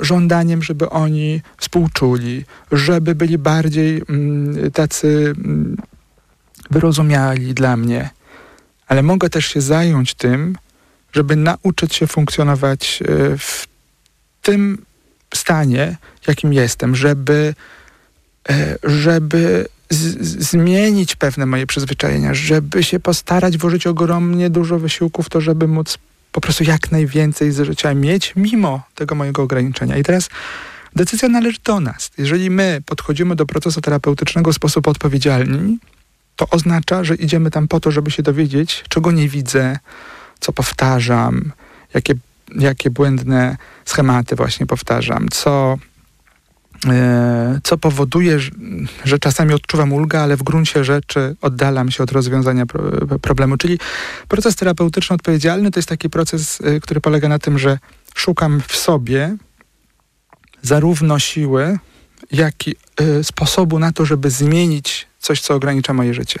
[0.00, 5.76] żądaniem, żeby oni współczuli, żeby byli bardziej mm, tacy mm,
[6.70, 8.10] wyrozumiali dla mnie.
[8.86, 10.56] Ale mogę też się zająć tym,
[11.12, 13.66] żeby nauczyć się funkcjonować y, w
[14.42, 14.84] tym
[15.34, 17.54] stanie, jakim jestem, żeby,
[18.50, 18.54] y,
[19.90, 25.98] zmienić pewne moje przyzwyczajenia, żeby się postarać włożyć ogromnie dużo wysiłku w to, żeby móc
[26.32, 29.96] po prostu jak najwięcej z życia mieć, mimo tego mojego ograniczenia.
[29.96, 30.28] I teraz
[30.96, 32.10] decyzja należy do nas.
[32.18, 35.76] Jeżeli my podchodzimy do procesu terapeutycznego w sposób odpowiedzialny,
[36.36, 39.78] to oznacza, że idziemy tam po to, żeby się dowiedzieć, czego nie widzę,
[40.40, 41.52] co powtarzam,
[41.94, 42.14] jakie,
[42.58, 45.78] jakie błędne schematy właśnie powtarzam, co
[47.62, 48.38] co powoduje,
[49.04, 52.66] że czasami odczuwam ulgę, ale w gruncie rzeczy oddalam się od rozwiązania
[53.22, 53.56] problemu.
[53.56, 53.78] Czyli
[54.28, 57.78] proces terapeutyczny odpowiedzialny to jest taki proces, e, który polega na tym, że
[58.14, 59.36] szukam w sobie
[60.62, 61.78] zarówno siły,
[62.32, 66.40] jak i e, sposobu na to, żeby zmienić coś, co ogranicza moje życie.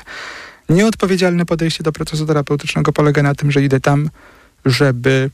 [0.68, 4.10] Nieodpowiedzialne podejście do procesu terapeutycznego polega na tym, że idę tam,
[4.64, 5.30] żeby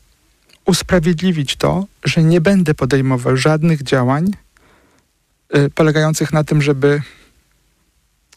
[0.66, 4.30] usprawiedliwić to, że nie będę podejmował żadnych działań,
[5.74, 7.02] polegających na tym, żeby,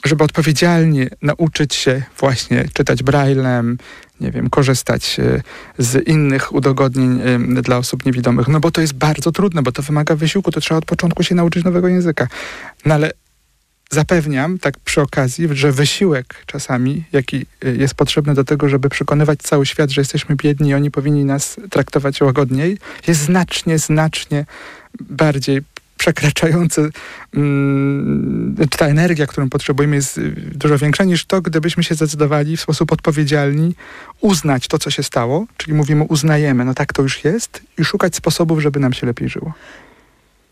[0.05, 3.77] żeby odpowiedzialnie nauczyć się właśnie czytać braillem,
[4.23, 5.41] nie wiem, korzystać y,
[5.77, 7.21] z innych udogodnień
[7.57, 8.47] y, dla osób niewidomych.
[8.47, 11.35] No bo to jest bardzo trudne, bo to wymaga wysiłku, to trzeba od początku się
[11.35, 12.27] nauczyć nowego języka.
[12.85, 13.11] No ale
[13.91, 19.65] zapewniam, tak przy okazji, że wysiłek czasami, jaki jest potrzebny do tego, żeby przekonywać cały
[19.65, 24.45] świat, że jesteśmy biedni i oni powinni nas traktować łagodniej, jest znacznie, znacznie
[24.99, 25.61] bardziej
[25.97, 26.89] przekraczający,
[27.33, 32.91] mm, ta energia, którą potrzebujemy jest dużo większa niż to, gdybyśmy się zdecydowali w sposób
[32.91, 33.71] odpowiedzialny
[34.21, 38.15] uznać to, co się stało, czyli mówimy uznajemy, no tak to już jest i szukać
[38.15, 39.53] sposobów, żeby nam się lepiej żyło.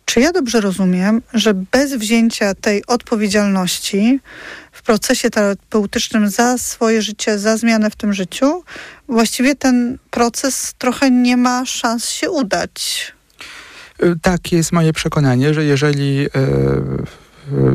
[0.05, 4.19] Czy ja dobrze rozumiem, że bez wzięcia tej odpowiedzialności
[4.71, 8.63] w procesie terapeutycznym za swoje życie, za zmianę w tym życiu,
[9.07, 13.13] właściwie ten proces trochę nie ma szans się udać?
[14.21, 16.29] Tak jest moje przekonanie, że jeżeli e,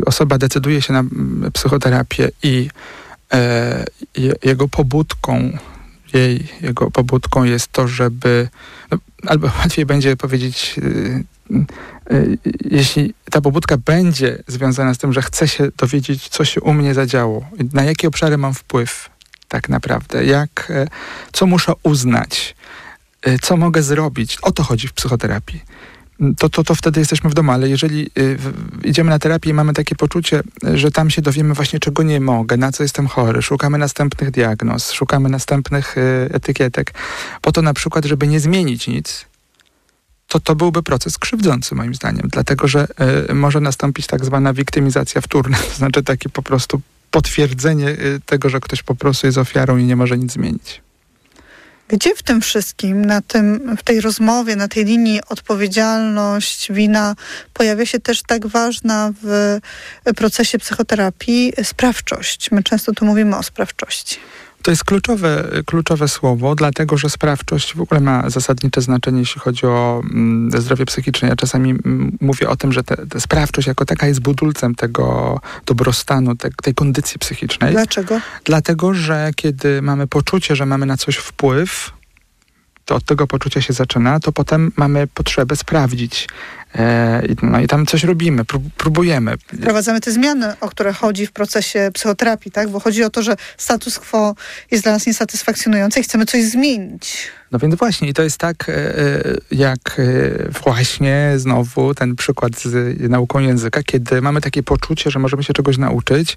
[0.06, 1.04] osoba decyduje się na
[1.52, 2.68] psychoterapię i
[3.32, 3.84] e,
[4.44, 5.58] jego pobudką,
[6.12, 8.48] jej, jego pobudką jest to, żeby,
[8.90, 10.76] no, albo łatwiej będzie powiedzieć,
[12.10, 12.26] e,
[12.70, 16.94] jeśli ta pobudka będzie związana z tym, że chce się dowiedzieć, co się u mnie
[16.94, 19.10] zadziało, na jakie obszary mam wpływ
[19.48, 20.72] tak naprawdę, jak,
[21.32, 22.56] co muszę uznać,
[23.42, 24.38] co mogę zrobić.
[24.42, 25.60] O to chodzi w psychoterapii
[26.38, 28.38] to, to, to wtedy jesteśmy w domu, ale jeżeli y,
[28.84, 30.40] idziemy na terapię i mamy takie poczucie,
[30.74, 34.92] że tam się dowiemy właśnie czego nie mogę, na co jestem chory, szukamy następnych diagnoz,
[34.92, 36.94] szukamy następnych y, etykietek,
[37.42, 39.26] po to na przykład, żeby nie zmienić nic,
[40.28, 42.88] to to byłby proces krzywdzący moim zdaniem, dlatego że
[43.30, 48.48] y, może nastąpić tak zwana wiktymizacja wtórna, to znaczy takie po prostu potwierdzenie y, tego,
[48.48, 50.85] że ktoś po prostu jest ofiarą i nie może nic zmienić.
[51.88, 57.14] Gdzie w tym wszystkim, na tym, w tej rozmowie, na tej linii odpowiedzialność, wina,
[57.52, 59.58] pojawia się też tak ważna w
[60.16, 62.50] procesie psychoterapii sprawczość.
[62.50, 64.16] My często tu mówimy o sprawczości.
[64.62, 69.66] To jest kluczowe, kluczowe słowo, dlatego że sprawczość w ogóle ma zasadnicze znaczenie, jeśli chodzi
[69.66, 71.28] o mm, zdrowie psychiczne.
[71.28, 75.40] Ja czasami mm, mówię o tym, że te, te sprawczość jako taka jest budulcem tego
[75.66, 77.72] dobrostanu, te, tej kondycji psychicznej.
[77.72, 78.20] Dlaczego?
[78.44, 81.92] Dlatego, że kiedy mamy poczucie, że mamy na coś wpływ,
[82.84, 86.28] to od tego poczucia się zaczyna, to potem mamy potrzebę sprawdzić.
[86.76, 88.44] E, no i tam coś robimy,
[88.76, 89.34] próbujemy.
[89.38, 92.68] Wprowadzamy te zmiany, o które chodzi w procesie psychoterapii, tak?
[92.68, 94.34] Bo chodzi o to, że status quo
[94.70, 97.28] jest dla nas niesatysfakcjonujący i chcemy coś zmienić.
[97.52, 100.00] No więc właśnie, i to jest tak, e, e, jak
[100.64, 105.78] właśnie znowu ten przykład z nauką języka, kiedy mamy takie poczucie, że możemy się czegoś
[105.78, 106.36] nauczyć,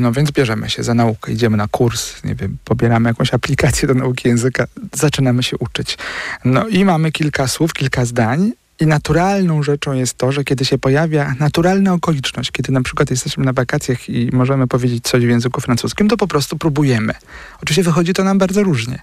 [0.00, 3.94] no więc bierzemy się za naukę, idziemy na kurs, nie wiem, pobieramy jakąś aplikację do
[3.94, 5.98] nauki języka, zaczynamy się uczyć.
[6.44, 10.78] No i mamy kilka słów, kilka zdań, i naturalną rzeczą jest to, że kiedy się
[10.78, 15.60] pojawia naturalna okoliczność, kiedy na przykład jesteśmy na wakacjach i możemy powiedzieć coś w języku
[15.60, 17.14] francuskim, to po prostu próbujemy.
[17.62, 19.02] Oczywiście wychodzi to nam bardzo różnie,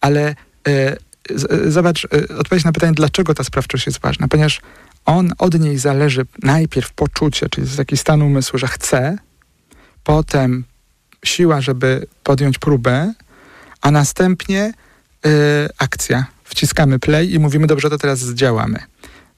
[0.00, 0.34] ale
[0.68, 0.96] e,
[1.30, 4.60] z, zobacz, e, odpowiedź na pytanie, dlaczego ta sprawczość jest ważna, ponieważ
[5.06, 9.18] on, od niej zależy najpierw poczucie, czyli z taki stan umysłu, że chce,
[10.04, 10.64] potem
[11.24, 13.14] siła, żeby podjąć próbę,
[13.80, 14.72] a następnie
[15.26, 15.30] e,
[15.78, 16.26] akcja.
[16.44, 18.78] Wciskamy play i mówimy, dobrze, to teraz zdziałamy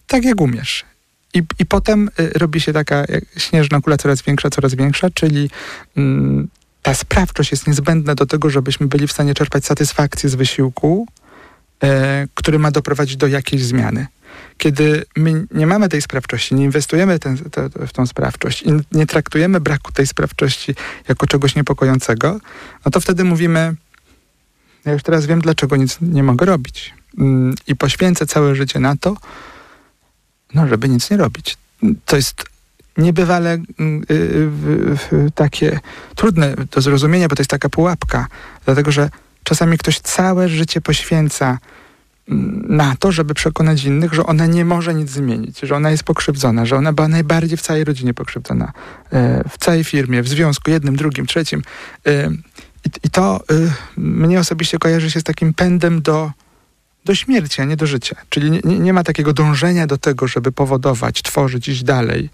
[0.07, 0.85] tak jak umiesz.
[1.35, 3.05] I, I potem y, robi się taka
[3.37, 5.51] śnieżna kula coraz większa, coraz większa, czyli
[5.97, 6.49] mm,
[6.83, 11.07] ta sprawczość jest niezbędna do tego, żebyśmy byli w stanie czerpać satysfakcję z wysiłku,
[11.83, 14.07] e, który ma doprowadzić do jakiejś zmiany.
[14.59, 19.07] Kiedy my nie mamy tej sprawczości, nie inwestujemy ten, te, w tą sprawczość i nie
[19.07, 20.75] traktujemy braku tej sprawczości
[21.09, 22.41] jako czegoś niepokojącego,
[22.85, 23.75] no to wtedy mówimy,
[24.85, 26.95] ja już teraz wiem, dlaczego nic nie mogę robić.
[27.19, 29.17] Mm, I poświęcę całe życie na to,
[30.55, 31.57] no, żeby nic nie robić.
[32.07, 32.45] To jest
[32.99, 35.81] niebywale yy, takie
[36.15, 38.27] trudne do zrozumienia, bo to jest taka pułapka,
[38.65, 39.11] dlatego że
[39.45, 41.59] czasami ktoś całe życie poświęca
[42.29, 46.05] mm, na to, żeby przekonać innych, że ona nie może nic zmienić, że ona jest
[46.05, 48.73] pokrzywdzona, że ona była najbardziej w całej rodzinie pokrzywdzona,
[49.13, 51.63] yy, w całej firmie, w związku jednym, drugim, trzecim.
[52.05, 52.37] Yy,
[53.05, 56.31] I to y, mnie osobiście kojarzy się z takim pędem do
[57.05, 58.17] do śmierci, a nie do życia.
[58.29, 62.31] Czyli nie, nie ma takiego dążenia do tego, żeby powodować, tworzyć, iść dalej,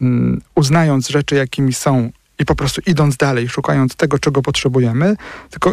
[0.00, 5.16] um, uznając rzeczy, jakimi są i po prostu idąc dalej, szukając tego, czego potrzebujemy,
[5.50, 5.72] tylko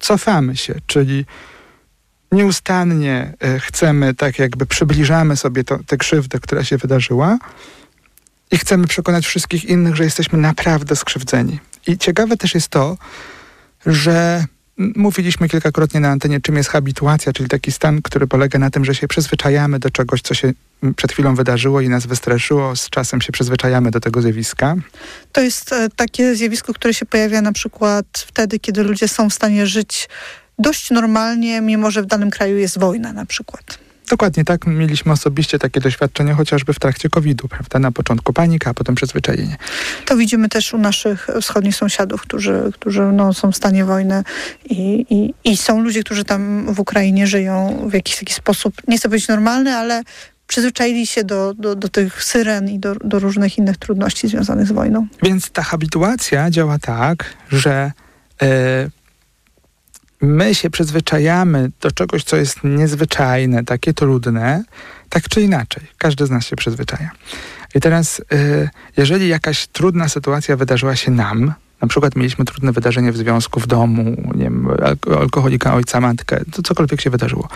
[0.00, 1.24] cofamy się, czyli
[2.32, 7.38] nieustannie e, chcemy, tak jakby przybliżamy sobie to, tę krzywdę, która się wydarzyła
[8.50, 11.58] i chcemy przekonać wszystkich innych, że jesteśmy naprawdę skrzywdzeni.
[11.86, 12.96] I ciekawe też jest to,
[13.86, 14.44] że
[14.78, 18.94] Mówiliśmy kilkakrotnie na antenie, czym jest habituacja, czyli taki stan, który polega na tym, że
[18.94, 20.52] się przyzwyczajamy do czegoś, co się
[20.96, 24.76] przed chwilą wydarzyło i nas wystraszyło, z czasem się przyzwyczajamy do tego zjawiska.
[25.32, 29.34] To jest e, takie zjawisko, które się pojawia na przykład wtedy, kiedy ludzie są w
[29.34, 30.08] stanie żyć
[30.58, 33.78] dość normalnie, mimo że w danym kraju jest wojna na przykład.
[34.10, 34.66] Dokładnie tak.
[34.66, 37.78] Mieliśmy osobiście takie doświadczenie chociażby w trakcie COVID-u, prawda?
[37.78, 39.56] Na początku panika, a potem przyzwyczajenie.
[40.08, 44.24] To widzimy też u naszych wschodnich sąsiadów, którzy, którzy no, są w stanie wojny
[44.64, 48.98] i, i, i są ludzie, którzy tam w Ukrainie żyją w jakiś taki sposób, nie
[48.98, 50.02] chcę powiedzieć normalny, ale
[50.46, 54.72] przyzwyczaili się do, do, do tych syren i do, do różnych innych trudności związanych z
[54.72, 55.06] wojną.
[55.22, 57.92] Więc ta habituacja działa tak, że
[58.42, 58.90] e,
[60.20, 64.64] my się przyzwyczajamy do czegoś, co jest niezwyczajne, takie trudne,
[65.08, 65.82] tak czy inaczej.
[65.98, 67.10] Każdy z nas się przyzwyczaja.
[67.74, 73.12] I teraz, y, jeżeli jakaś trudna sytuacja wydarzyła się nam, na przykład mieliśmy trudne wydarzenie
[73.12, 74.04] w związku, w domu,
[74.34, 74.68] nie wiem,
[75.18, 77.48] alkoholika, ojca, matkę, to cokolwiek się wydarzyło.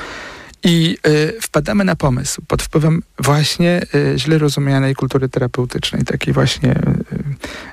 [0.64, 6.74] I y, wpadamy na pomysł pod wpływem właśnie y, źle rozumianej kultury terapeutycznej, takiej właśnie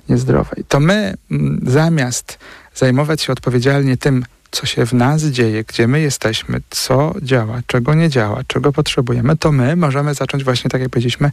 [0.10, 0.64] niezdrowej.
[0.68, 2.40] To my mm, zamiast
[2.76, 7.94] zajmować się odpowiedzialnie tym, co się w nas dzieje, gdzie my jesteśmy, co działa, czego
[7.94, 11.32] nie działa, czego potrzebujemy, to my możemy zacząć właśnie, tak jak powiedzieliśmy,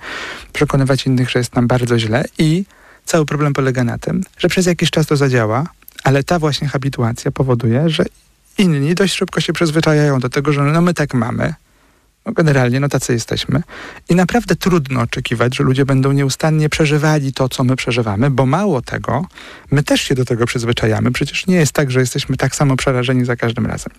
[0.52, 2.64] przekonywać innych, że jest nam bardzo źle i
[3.04, 5.66] cały problem polega na tym, że przez jakiś czas to zadziała,
[6.04, 8.04] ale ta właśnie habituacja powoduje, że
[8.58, 11.54] inni dość szybko się przyzwyczajają do tego, że no my tak mamy,
[12.26, 13.62] no generalnie, no tacy jesteśmy.
[14.08, 18.82] I naprawdę trudno oczekiwać, że ludzie będą nieustannie przeżywali to, co my przeżywamy, bo mało
[18.82, 19.24] tego,
[19.70, 21.12] my też się do tego przyzwyczajamy.
[21.12, 23.92] Przecież nie jest tak, że jesteśmy tak samo przerażeni za każdym razem.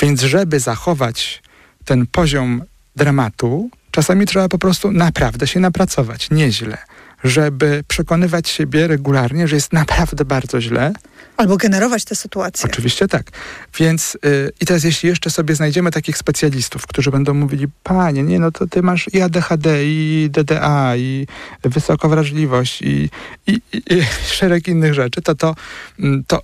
[0.00, 1.42] Więc żeby zachować
[1.84, 2.62] ten poziom
[2.96, 6.78] dramatu, czasami trzeba po prostu naprawdę się napracować, nieźle.
[7.24, 10.92] Żeby przekonywać siebie regularnie, że jest naprawdę bardzo źle,
[11.40, 12.70] Albo generować te sytuacje.
[12.70, 13.30] Oczywiście tak.
[13.78, 18.38] Więc yy, i teraz jeśli jeszcze sobie znajdziemy takich specjalistów, którzy będą mówili, panie, nie,
[18.38, 21.26] no to ty masz i ADHD, i DDA, i
[21.62, 23.10] wysoką wrażliwość, i,
[23.46, 25.54] i, i, i szereg innych rzeczy, to to,
[25.98, 26.42] mm, to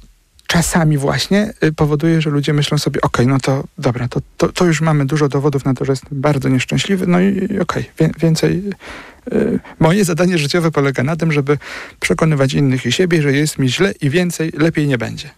[0.57, 4.53] czasami właśnie y, powoduje, że ludzie myślą sobie, okej, okay, no to dobra, to, to,
[4.53, 7.85] to, już mamy dużo dowodów na to, że jestem bardzo nieszczęśliwy, no i okej, okay,
[7.99, 8.63] wie, więcej...
[9.33, 11.59] Y, moje zadanie życiowe polega na tym, żeby
[12.01, 15.31] przekonywać innych i siebie, że jest mi źle i więcej, lepiej nie będzie.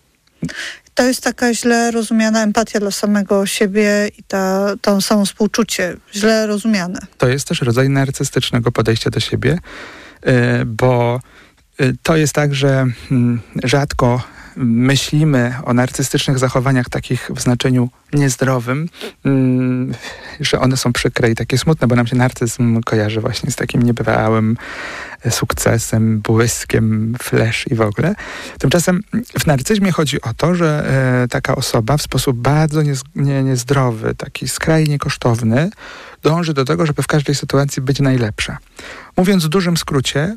[0.94, 6.46] To jest taka źle rozumiana empatia dla samego siebie i ta, to samo współczucie, źle
[6.46, 6.98] rozumiane.
[7.18, 9.58] To jest też rodzaj narcystycznego podejścia do siebie,
[10.26, 11.20] y, bo
[12.02, 18.88] to jest tak, że mm, rzadko myślimy o narcystycznych zachowaniach takich w znaczeniu niezdrowym,
[19.24, 19.94] mm,
[20.40, 23.82] że one są przykre i takie smutne, bo nam się narcyzm kojarzy właśnie z takim
[23.82, 24.56] niebywałym
[25.30, 28.14] sukcesem, błyskiem, flash i w ogóle.
[28.58, 29.02] Tymczasem
[29.38, 30.90] w narcyzmie chodzi o to, że
[31.24, 35.70] e, taka osoba w sposób bardzo nie, nie, niezdrowy, taki skrajnie kosztowny,
[36.22, 38.58] dąży do tego, żeby w każdej sytuacji być najlepsza.
[39.16, 40.36] Mówiąc w dużym skrócie,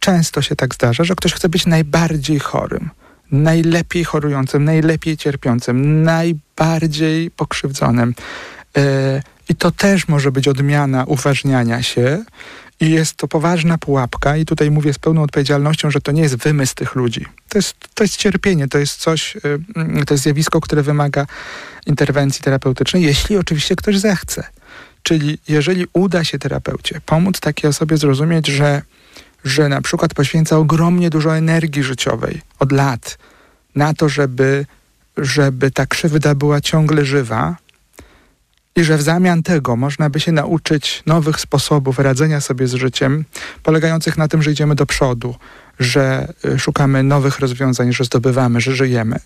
[0.00, 2.90] często się tak zdarza, że ktoś chce być najbardziej chorym
[3.32, 8.14] najlepiej chorującym, najlepiej cierpiącym, najbardziej pokrzywdzonym.
[8.76, 12.24] E, I to też może być odmiana uważniania się.
[12.80, 16.36] I jest to poważna pułapka, i tutaj mówię z pełną odpowiedzialnością, że to nie jest
[16.36, 17.26] wymysł tych ludzi.
[17.48, 21.26] To jest, to jest cierpienie, to jest coś, e, to jest zjawisko, które wymaga
[21.86, 24.44] interwencji terapeutycznej, jeśli oczywiście ktoś zechce.
[25.02, 28.82] Czyli jeżeli uda się terapeucie pomóc takiej osobie zrozumieć, że
[29.46, 33.18] że na przykład poświęca ogromnie dużo energii życiowej od lat
[33.74, 34.66] na to, żeby,
[35.16, 37.56] żeby ta krzywda była ciągle żywa
[38.76, 43.24] i że w zamian tego można by się nauczyć nowych sposobów radzenia sobie z życiem,
[43.62, 45.34] polegających na tym, że idziemy do przodu,
[45.78, 49.16] że y, szukamy nowych rozwiązań, że zdobywamy, że żyjemy.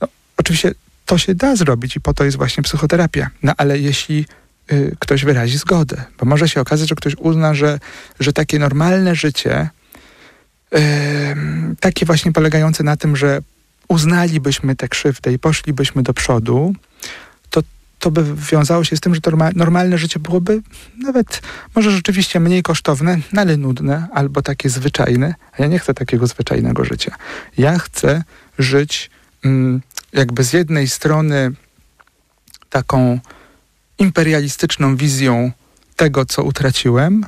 [0.00, 0.74] No, oczywiście
[1.06, 3.30] to się da zrobić i po to jest właśnie psychoterapia.
[3.42, 4.26] No ale jeśli
[4.98, 6.04] ktoś wyrazi zgodę.
[6.18, 7.78] Bo może się okazać, że ktoś uzna, że,
[8.20, 9.70] że takie normalne życie,
[11.80, 13.40] takie właśnie polegające na tym, że
[13.88, 16.74] uznalibyśmy tę krzywdę i poszlibyśmy do przodu,
[17.50, 17.62] to,
[17.98, 20.62] to by wiązało się z tym, że to normalne życie byłoby
[20.98, 21.42] nawet
[21.74, 25.34] może rzeczywiście mniej kosztowne, no ale nudne albo takie zwyczajne.
[25.52, 27.16] A ja nie chcę takiego zwyczajnego życia.
[27.58, 28.24] Ja chcę
[28.58, 29.10] żyć
[29.44, 29.80] mm,
[30.12, 31.52] jakby z jednej strony
[32.70, 33.20] taką
[34.02, 35.52] imperialistyczną wizją
[35.96, 37.26] tego, co utraciłem,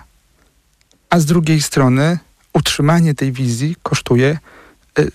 [1.10, 2.18] a z drugiej strony
[2.52, 4.38] utrzymanie tej wizji kosztuje,
[4.98, 5.10] y,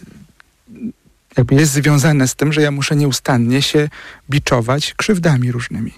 [1.37, 3.89] jakby jest związane z tym, że ja muszę nieustannie się
[4.29, 5.93] biczować krzywdami różnymi.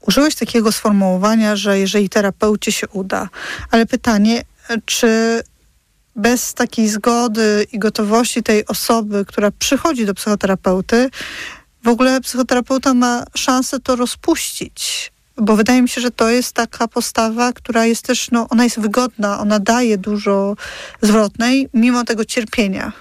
[0.00, 3.28] Użyłeś takiego sformułowania, że jeżeli terapeucie się uda,
[3.70, 4.42] ale pytanie,
[4.84, 5.42] czy
[6.16, 11.10] bez takiej zgody i gotowości tej osoby, która przychodzi do psychoterapeuty,
[11.84, 15.12] w ogóle psychoterapeuta ma szansę to rozpuścić.
[15.36, 18.80] Bo wydaje mi się, że to jest taka postawa, która jest też, no, ona jest
[18.80, 20.56] wygodna, ona daje dużo
[21.02, 22.92] zwrotnej, mimo tego cierpienia.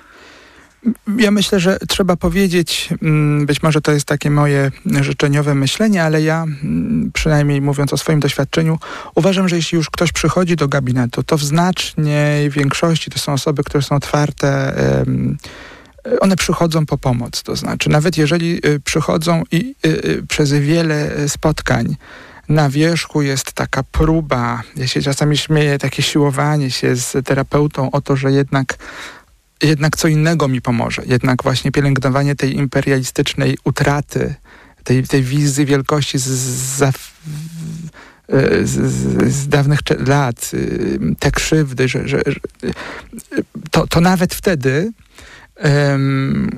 [1.18, 6.22] Ja myślę, że trzeba powiedzieć, mm, być może to jest takie moje życzeniowe myślenie, ale
[6.22, 8.80] ja, mm, przynajmniej mówiąc o swoim doświadczeniu,
[9.16, 13.64] uważam, że jeśli już ktoś przychodzi do gabinetu, to w znacznej większości to są osoby,
[13.64, 14.74] które są otwarte
[16.20, 17.44] one przychodzą po pomoc.
[17.44, 21.96] To znaczy, nawet jeżeli y, przychodzą i y, y, przez wiele spotkań
[22.50, 28.02] na wierzchu jest taka próba, ja się czasami śmieję, takie siłowanie się z terapeutą o
[28.02, 28.78] to, że jednak
[29.64, 31.02] jednak co innego mi pomoże.
[31.06, 34.36] Jednak właśnie pielęgnowanie tej imperialistycznej utraty,
[34.84, 36.94] tej, tej wizji wielkości z, z,
[38.64, 40.52] z, z dawnych lat,
[41.20, 42.22] te krzywdy, że, że
[43.72, 44.92] to, to nawet wtedy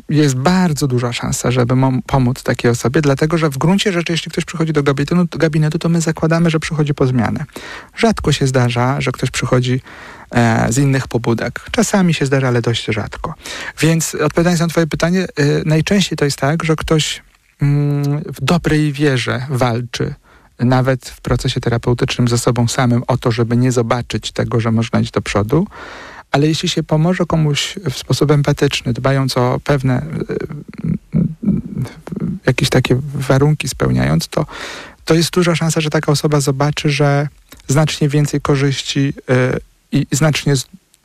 [0.09, 4.45] jest bardzo duża szansa, żeby pomóc takiej osobie, dlatego że w gruncie rzeczy, jeśli ktoś
[4.45, 7.45] przychodzi do gabinetu, no, gabinetu, to my zakładamy, że przychodzi po zmianę.
[7.97, 9.81] Rzadko się zdarza, że ktoś przychodzi
[10.31, 11.61] e, z innych pobudek.
[11.71, 13.33] Czasami się zdarza, ale dość rzadko.
[13.79, 15.27] Więc odpowiadając na twoje pytanie, e,
[15.65, 17.23] najczęściej to jest tak, że ktoś
[17.61, 20.13] mm, w dobrej wierze walczy
[20.59, 24.99] nawet w procesie terapeutycznym ze sobą samym o to, żeby nie zobaczyć tego, że można
[24.99, 25.67] iść do przodu,
[26.35, 30.05] ale jeśli się pomoże komuś w sposób empatyczny, dbając o pewne e,
[32.45, 34.45] jakieś takie warunki spełniając, to,
[35.05, 37.27] to jest duża szansa, że taka osoba zobaczy, że
[37.67, 39.57] znacznie więcej korzyści e,
[39.91, 40.53] i znacznie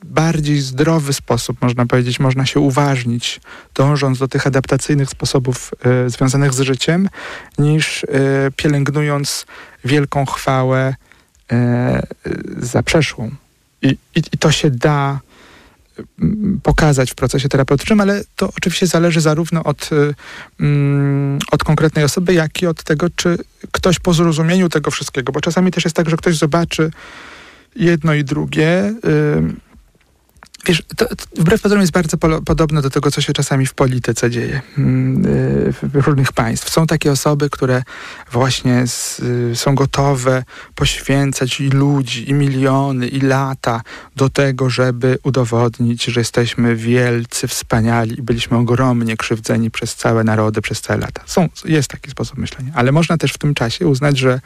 [0.03, 3.41] bardziej zdrowy sposób, można powiedzieć, można się uważnić,
[3.75, 5.71] dążąc do tych adaptacyjnych sposobów
[6.05, 7.09] y, związanych z życiem,
[7.57, 8.05] niż
[8.55, 9.45] pielęgnując
[9.85, 10.95] wielką chwałę
[12.57, 13.31] za przeszłą.
[13.81, 15.19] I, i, to się da
[16.63, 19.89] pokazać w procesie terapeutycznym, ale to oczywiście zależy zarówno od,
[21.51, 23.37] od konkretnej osoby, jak i od tego, czy
[23.71, 26.91] ktoś po zrozumieniu tego wszystkiego, bo czasami też jest tak, że ktoś zobaczy
[27.75, 28.93] jedno i drugie.
[30.65, 33.73] Wiesz, to, to wbrew pozorom jest bardzo po, podobne do tego, co się czasami w
[33.73, 36.69] polityce dzieje mm, y, w różnych państw.
[36.69, 37.83] Są takie osoby, które
[38.31, 40.43] właśnie z, y, są gotowe
[40.75, 43.81] poświęcać i ludzi, i miliony, i lata
[44.15, 50.61] do tego, żeby udowodnić, że jesteśmy wielcy, wspaniali i byliśmy ogromnie krzywdzeni przez całe narody,
[50.61, 51.21] przez całe lata.
[51.25, 54.39] Są, jest taki sposób myślenia, ale można też w tym czasie uznać, że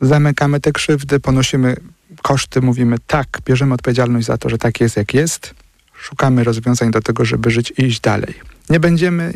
[0.00, 1.76] zamykamy te krzywdy, ponosimy
[2.22, 5.54] koszty, mówimy tak, bierzemy odpowiedzialność za to, że tak jest, jak jest,
[5.94, 8.34] szukamy rozwiązań do tego, żeby żyć i iść dalej.
[8.70, 9.32] Nie będziemy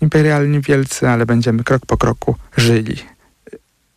[0.00, 3.15] imperialni wielcy, ale będziemy krok po kroku żyli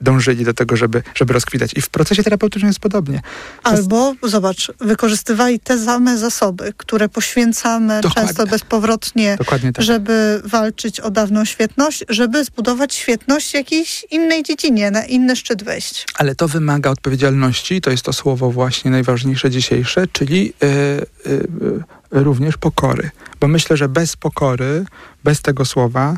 [0.01, 1.71] dążyli do tego, żeby, żeby rozkwitać.
[1.75, 3.21] I w procesie terapeutycznym jest podobnie.
[3.63, 8.27] Albo, zobacz, wykorzystywali te same zasoby, które poświęcamy Dokładnie.
[8.27, 9.85] często bezpowrotnie, tak.
[9.85, 15.63] żeby walczyć o dawną świetność, żeby zbudować świetność w jakiejś innej dziedzinie, na inny szczyt
[15.63, 16.05] wejść.
[16.15, 22.57] Ale to wymaga odpowiedzialności, to jest to słowo właśnie najważniejsze dzisiejsze, czyli yy, yy, również
[22.57, 23.09] pokory.
[23.39, 24.85] Bo myślę, że bez pokory,
[25.23, 26.17] bez tego słowa,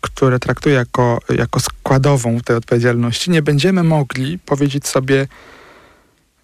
[0.00, 5.26] które traktuję jako, jako składową tej odpowiedzialności, nie będziemy mogli powiedzieć sobie,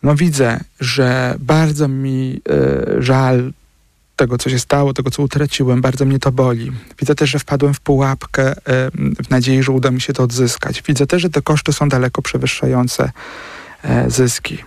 [0.03, 3.53] no widzę, że bardzo mi e, żal
[4.17, 6.73] tego, co się stało, tego, co utraciłem, bardzo mnie to boli.
[7.01, 8.55] Widzę też, że wpadłem w pułapkę e,
[9.25, 10.83] w nadziei, że uda mi się to odzyskać.
[10.83, 13.12] Widzę też, że te koszty są daleko przewyższające
[14.09, 14.59] zyski.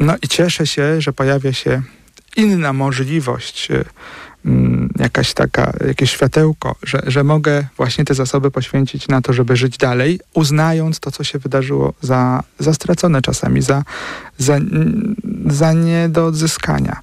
[0.00, 1.82] No i cieszę się, że pojawia się
[2.36, 3.68] inna możliwość
[4.98, 9.78] jakaś taka, jakieś światełko, że, że mogę właśnie te zasoby poświęcić na to, żeby żyć
[9.78, 13.82] dalej, uznając to, co się wydarzyło za, za stracone czasami, za,
[14.38, 14.58] za,
[15.46, 17.00] za nie do odzyskania.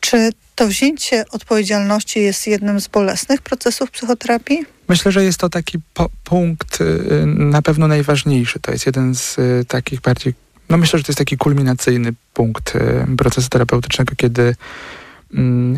[0.00, 4.64] Czy to wzięcie odpowiedzialności jest jednym z bolesnych procesów psychoterapii?
[4.88, 8.60] Myślę, że jest to taki po, punkt y, na pewno najważniejszy.
[8.60, 10.34] To jest jeden z y, takich bardziej,
[10.68, 14.54] no myślę, że to jest taki kulminacyjny punkt y, procesu terapeutycznego, kiedy Mm,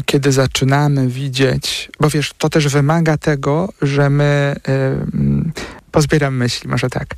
[0.07, 5.53] kiedy zaczynamy widzieć, bo wiesz, to też wymaga tego, że my yy,
[5.91, 7.15] pozbieram myśli, może tak.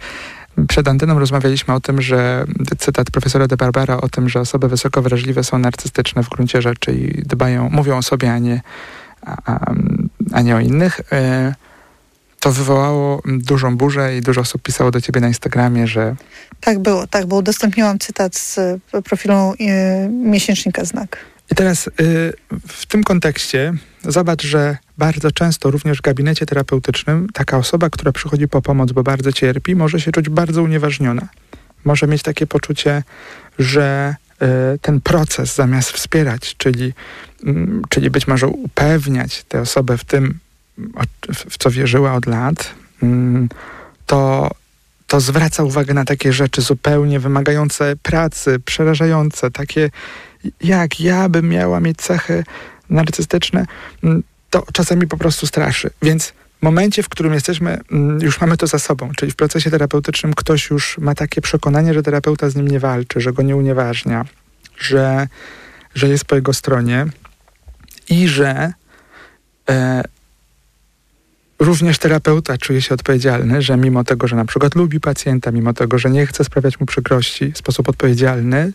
[0.68, 2.45] Przed anteną rozmawialiśmy o tym, że
[2.78, 6.93] cytat profesora de Barbara o tym, że osoby wysoko wrażliwe są narcystyczne w gruncie rzeczy
[6.93, 8.61] i dbają, mówią o sobie, a nie,
[9.26, 9.72] a,
[10.32, 11.01] a nie o innych.
[11.12, 11.55] Yy,
[12.41, 16.16] to wywołało dużą burzę i dużo osób pisało do ciebie na Instagramie, że...
[16.61, 18.59] Tak było, tak, bo udostępniłam cytat z
[19.05, 21.34] profilu yy, miesięcznika Znak.
[21.55, 21.90] I teraz y,
[22.68, 23.72] w tym kontekście
[24.05, 29.02] zobacz, że bardzo często również w gabinecie terapeutycznym taka osoba, która przychodzi po pomoc, bo
[29.02, 31.28] bardzo cierpi, może się czuć bardzo unieważniona.
[31.84, 33.02] Może mieć takie poczucie,
[33.59, 36.92] że y, ten proces zamiast wspierać, czyli,
[37.44, 40.38] mm, czyli być może upewniać tę osobę w tym,
[41.48, 43.48] w co wierzyła od lat, mm,
[44.07, 44.50] to,
[45.07, 49.90] to zwraca uwagę na takie rzeczy zupełnie wymagające pracy, przerażające, takie
[50.61, 52.45] jak ja bym miała mieć cechy
[52.90, 53.66] narcystyczne,
[54.05, 55.90] mm, to czasami po prostu straszy.
[56.03, 59.70] Więc w momencie, w którym jesteśmy, mm, już mamy to za sobą, czyli w procesie
[59.70, 63.57] terapeutycznym ktoś już ma takie przekonanie, że terapeuta z nim nie walczy, że go nie
[63.57, 64.24] unieważnia,
[64.78, 65.28] że,
[65.95, 67.07] że jest po jego stronie
[68.09, 68.72] i że
[69.68, 70.03] e,
[71.59, 75.99] również terapeuta czuje się odpowiedzialny, że mimo tego, że na przykład lubi pacjenta, mimo tego,
[75.99, 78.72] że nie chce sprawiać mu przykrości w sposób odpowiedzialny,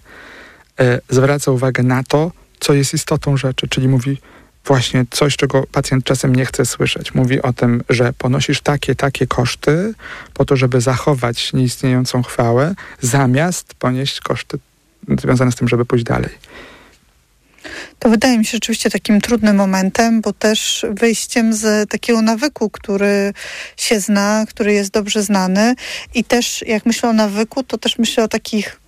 [1.09, 4.17] zwraca uwagę na to, co jest istotą rzeczy, czyli mówi
[4.65, 7.13] właśnie coś, czego pacjent czasem nie chce słyszeć.
[7.13, 9.93] Mówi o tym, że ponosisz takie, takie koszty
[10.34, 14.59] po to, żeby zachować nieistniejącą chwałę, zamiast ponieść koszty
[15.21, 16.30] związane z tym, żeby pójść dalej.
[17.99, 23.34] To wydaje mi się rzeczywiście takim trudnym momentem, bo też wyjściem z takiego nawyku, który
[23.77, 25.75] się zna, który jest dobrze znany
[26.13, 28.80] i też jak myślę o nawyku, to też myślę o takich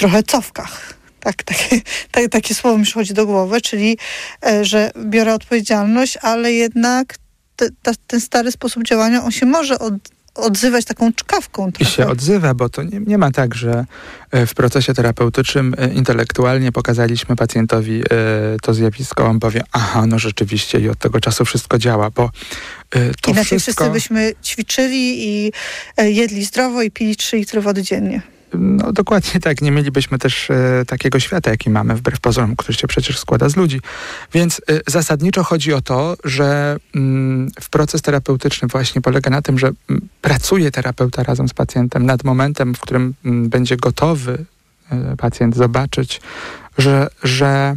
[0.00, 0.94] trochę cofkach.
[1.20, 1.80] Tak, takie,
[2.12, 3.98] tak, takie słowo mi przychodzi do głowy, czyli
[4.46, 7.16] e, że biorę odpowiedzialność, ale jednak
[7.56, 9.94] te, te, ten stary sposób działania, on się może od,
[10.34, 11.92] odzywać taką czkawką trochę.
[11.92, 13.84] I się odzywa, bo to nie, nie ma tak, że
[14.30, 18.02] e, w procesie terapeutycznym e, intelektualnie pokazaliśmy pacjentowi
[18.62, 22.30] to zjawisko, on powie, aha, no rzeczywiście i od tego czasu wszystko działa, bo
[22.90, 23.84] to Inaczej wszystko...
[23.84, 25.52] wszyscy byśmy ćwiczyli i
[25.98, 28.22] jedli zdrowo i pili 3 litry wody dziennie.
[28.54, 32.86] No dokładnie tak, nie mielibyśmy też e, takiego świata, jaki mamy, wbrew pozorom, który się
[32.86, 33.80] przecież składa z ludzi.
[34.32, 39.58] Więc e, zasadniczo chodzi o to, że mm, w proces terapeutyczny właśnie polega na tym,
[39.58, 44.44] że mm, pracuje terapeuta razem z pacjentem nad momentem, w którym mm, będzie gotowy
[44.90, 46.20] e, pacjent zobaczyć,
[46.78, 47.76] że, że,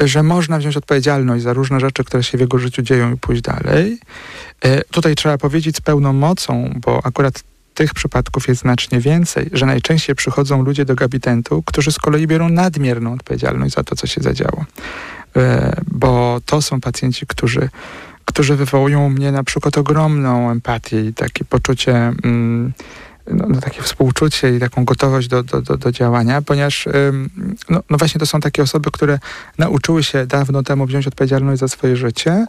[0.00, 3.42] że można wziąć odpowiedzialność za różne rzeczy, które się w jego życiu dzieją i pójść
[3.42, 3.98] dalej.
[4.60, 7.42] E, tutaj trzeba powiedzieć z pełną mocą, bo akurat
[7.76, 12.48] tych przypadków jest znacznie więcej, że najczęściej przychodzą ludzie do gabinetu, którzy z kolei biorą
[12.48, 14.64] nadmierną odpowiedzialność za to, co się zadziało.
[15.36, 17.68] E, bo to są pacjenci, którzy,
[18.24, 21.94] którzy wywołują u mnie na przykład ogromną empatię i takie poczucie.
[22.24, 22.72] Mm,
[23.30, 26.88] no, no, takie współczucie i taką gotowość do, do, do, do działania, ponieważ
[27.70, 29.18] no, no, właśnie to są takie osoby, które
[29.58, 32.46] nauczyły się dawno temu wziąć odpowiedzialność za swoje życie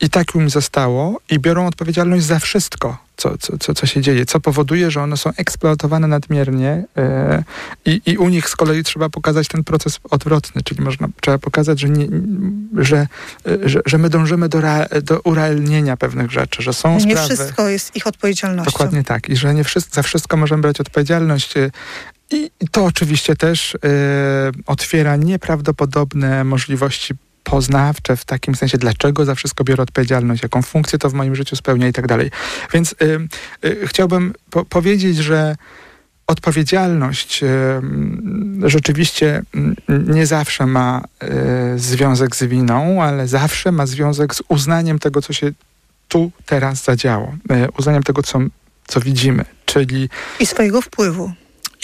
[0.00, 4.26] i tak im zostało i biorą odpowiedzialność za wszystko, co, co, co, co się dzieje,
[4.26, 7.44] co powoduje, że one są eksploatowane nadmiernie e,
[7.84, 11.80] i, i u nich z kolei trzeba pokazać ten proces odwrotny, czyli można, trzeba pokazać,
[11.80, 12.08] że, nie,
[12.76, 13.06] że,
[13.64, 14.60] że, że my dążymy do,
[15.02, 17.28] do urealnienia pewnych rzeczy, że są nie sprawy...
[17.28, 18.72] Nie wszystko jest ich odpowiedzialnością.
[18.72, 21.70] Dokładnie tak i że nie wszystko, za wszystko możemy brać odpowiedzialność e,
[22.30, 23.78] i to oczywiście też y,
[24.66, 27.14] otwiera nieprawdopodobne możliwości
[27.46, 31.56] poznawcze w takim sensie, dlaczego za wszystko biorę odpowiedzialność, jaką funkcję to w moim życiu
[31.56, 32.30] spełnia i tak dalej.
[32.72, 33.28] Więc y,
[33.64, 35.56] y, chciałbym po powiedzieć, że
[36.26, 37.48] odpowiedzialność y,
[38.64, 39.42] rzeczywiście
[39.88, 41.04] nie zawsze ma
[41.76, 45.52] związek z winą, ale zawsze ma związek z uznaniem tego, co się
[46.08, 47.34] tu, teraz zadziało.
[47.78, 48.38] Uznaniem tego, co,
[48.86, 50.08] co widzimy, czyli...
[50.40, 51.32] I swojego wpływu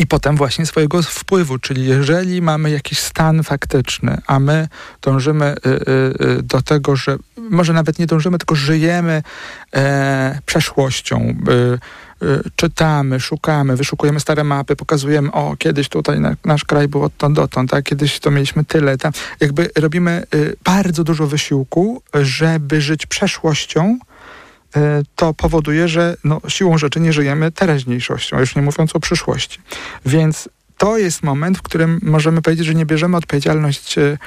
[0.02, 4.68] i potem właśnie swojego wpływu, czyli jeżeli mamy jakiś stan faktyczny, a my
[5.02, 9.22] dążymy y, y, y, do tego, że może nawet nie dążymy, tylko żyjemy
[9.74, 11.34] e, przeszłością,
[12.56, 17.70] czytamy, szukamy, wyszukujemy stare mapy, pokazujemy, o, kiedyś tutaj na, nasz kraj był odtąd dotąd,
[17.70, 17.84] tak?
[17.84, 19.14] kiedyś to mieliśmy tyle, tak?
[19.40, 20.26] jakby robimy
[20.64, 23.98] bardzo dużo wysiłku, żeby żyć przeszłością,
[25.16, 29.58] to powoduje, że no, siłą rzeczy nie żyjemy teraźniejszością, już nie mówiąc o przyszłości.
[30.06, 30.48] Więc
[30.78, 34.18] to jest moment, w którym możemy powiedzieć, że nie bierzemy odpowiedzialność e,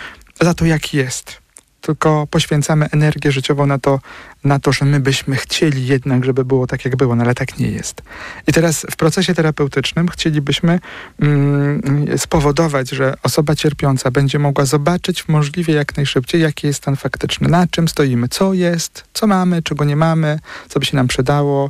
[0.41, 1.44] za to, jak jest
[1.85, 3.99] tylko poświęcamy energię życiową na to,
[4.43, 7.59] na to, że my byśmy chcieli jednak, żeby było tak, jak było, no ale tak
[7.59, 8.01] nie jest.
[8.47, 10.79] I teraz w procesie terapeutycznym chcielibyśmy
[11.19, 11.81] mm,
[12.17, 17.67] spowodować, że osoba cierpiąca będzie mogła zobaczyć możliwie jak najszybciej, jaki jest stan faktyczny, na
[17.67, 21.69] czym stoimy, co jest, co mamy, czego nie mamy, co by się nam przydało.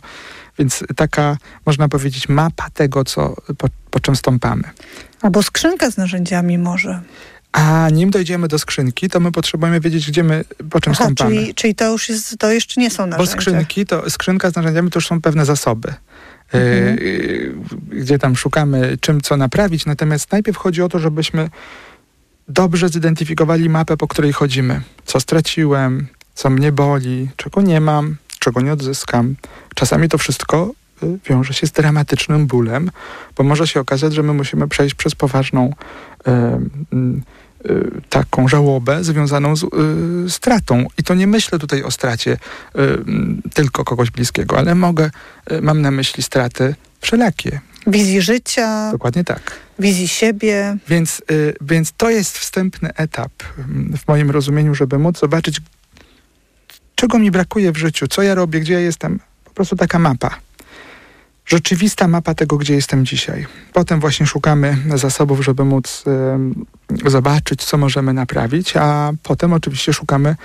[0.59, 4.63] Więc taka, można powiedzieć, mapa tego, co, po, po czym stąpamy.
[5.21, 7.01] Albo skrzynka z narzędziami może.
[7.55, 11.35] A nim dojdziemy do skrzynki, to my potrzebujemy wiedzieć, gdzie my, po czym Aha, stąpamy.
[11.35, 13.35] Czyli, czyli to już jest, to jeszcze nie są narzędzia.
[13.35, 15.93] Bo skrzynki, to skrzynka z narzędziami to już są pewne zasoby.
[16.53, 16.97] E, mhm.
[17.89, 21.49] gdzie tam szukamy czym co naprawić, natomiast najpierw chodzi o to, żebyśmy
[22.47, 24.81] dobrze zidentyfikowali mapę, po której chodzimy.
[25.05, 29.35] Co straciłem, co mnie boli, czego nie mam, czego nie odzyskam.
[29.75, 30.71] Czasami to wszystko
[31.03, 32.91] y, wiąże się z dramatycznym bólem,
[33.37, 35.73] bo może się okazać, że my musimy przejść przez poważną
[36.27, 37.21] Y,
[38.09, 40.87] taką żałobę związaną z y, stratą.
[40.97, 42.79] I to nie myślę tutaj o stracie y,
[43.53, 45.11] tylko kogoś bliskiego, ale mogę,
[45.61, 47.59] mam na myśli straty wszelakie.
[47.87, 48.91] Wizji życia.
[48.91, 49.51] Dokładnie tak.
[49.79, 50.77] Wizji siebie.
[50.87, 51.21] Więc,
[51.61, 53.31] więc to jest wstępny etap
[53.97, 55.61] w moim rozumieniu, żeby móc zobaczyć,
[56.95, 59.19] czego mi brakuje w życiu, co ja robię, gdzie ja jestem.
[59.43, 60.39] Po prostu taka mapa
[61.45, 63.45] rzeczywista mapa tego, gdzie jestem dzisiaj.
[63.73, 66.03] Potem właśnie szukamy zasobów, żeby móc
[67.05, 70.35] y, zobaczyć, co możemy naprawić, a potem oczywiście szukamy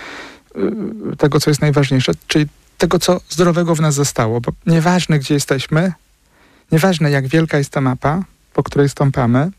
[1.12, 2.46] y, tego, co jest najważniejsze, czyli
[2.78, 4.40] tego, co zdrowego w nas zostało.
[4.40, 5.92] Bo nieważne, gdzie jesteśmy,
[6.72, 8.22] nieważne, jak wielka jest ta mapa,
[8.54, 9.50] po której stąpamy,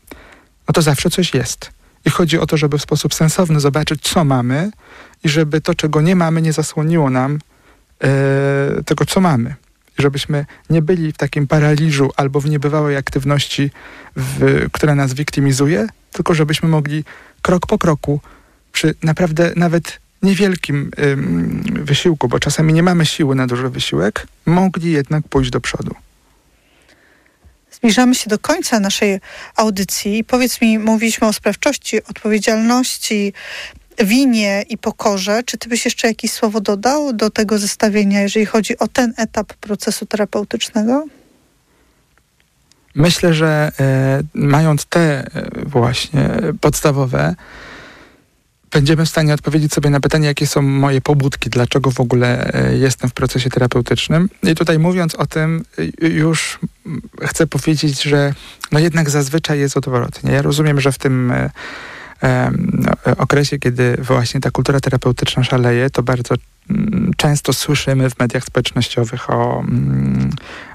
[0.68, 1.70] no to zawsze coś jest.
[2.04, 4.70] I chodzi o to, żeby w sposób sensowny zobaczyć, co mamy
[5.24, 7.38] i żeby to, czego nie mamy, nie zasłoniło nam
[8.78, 9.54] y, tego, co mamy
[9.98, 13.70] żebyśmy nie byli w takim paraliżu albo w niebywałej aktywności,
[14.16, 17.04] w, która nas wiktymizuje, tylko żebyśmy mogli
[17.42, 18.20] krok po kroku,
[18.72, 24.92] przy naprawdę nawet niewielkim ym, wysiłku, bo czasami nie mamy siły na duży wysiłek, mogli
[24.92, 25.94] jednak pójść do przodu.
[27.70, 29.20] Zbliżamy się do końca naszej
[29.56, 30.24] audycji.
[30.24, 33.32] Powiedz mi, mówiliśmy o sprawczości, odpowiedzialności,
[33.98, 35.42] winie i pokorze.
[35.46, 39.52] Czy ty byś jeszcze jakieś słowo dodał do tego zestawienia, jeżeli chodzi o ten etap
[39.52, 41.06] procesu terapeutycznego?
[42.94, 46.30] Myślę, że e, mając te e, właśnie
[46.60, 47.34] podstawowe,
[48.72, 52.76] będziemy w stanie odpowiedzieć sobie na pytanie, jakie są moje pobudki, dlaczego w ogóle e,
[52.76, 54.28] jestem w procesie terapeutycznym.
[54.42, 55.64] I tutaj mówiąc o tym,
[56.02, 56.58] e, już
[57.22, 58.34] chcę powiedzieć, że
[58.72, 60.32] no jednak zazwyczaj jest odwrotnie.
[60.32, 61.32] Ja rozumiem, że w tym
[63.18, 66.34] okresie, kiedy właśnie ta kultura terapeutyczna szaleje, to bardzo
[66.70, 70.30] mm, często słyszymy w mediach społecznościowych o, mm,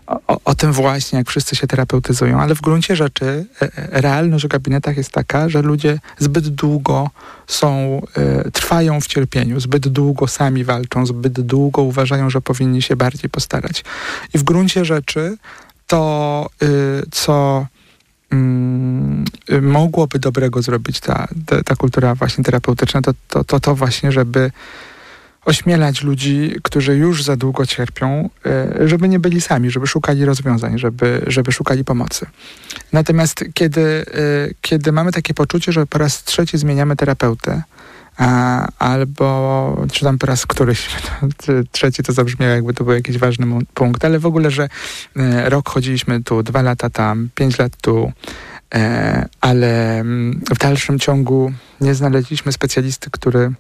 [0.08, 3.46] o, o, tym właśnie, jak wszyscy się terapeutyzują, ale w gruncie rzeczy
[3.76, 7.10] realność w gabinetach jest taka, że ludzie zbyt długo
[7.48, 8.02] są,
[8.54, 13.84] trwają w cierpieniu, zbyt długo sami walczą, zbyt długo uważają, że powinni się bardziej postarać.
[14.34, 15.38] I w gruncie rzeczy
[15.88, 16.50] to,
[17.12, 17.66] co
[18.32, 19.26] Mm,
[19.62, 24.52] mogłoby dobrego zrobić ta, ta, ta, kultura właśnie terapeutyczna, to, to, to, to właśnie, żeby
[25.46, 30.80] ośmielać ludzi, którzy już za długo cierpią, e, żeby nie byli sami, żeby szukali rozwiązań,
[30.80, 32.26] żeby, żeby szukali pomocy.
[32.94, 34.04] Natomiast kiedy, e,
[34.62, 37.64] kiedy mamy takie poczucie, że po raz trzeci zmieniamy terapeutę,
[38.80, 40.90] albo czy tam po raz któryś,
[41.72, 44.70] trzeci to zabrzmiało jakby to był jakiś ważny punkt, ale w ogóle, że
[45.16, 48.12] e, rok chodziliśmy tu, dwa lata tam, pięć lat tu,
[48.76, 53.52] e, ale mm, w dalszym ciągu nie znaleźliśmy specjalisty, który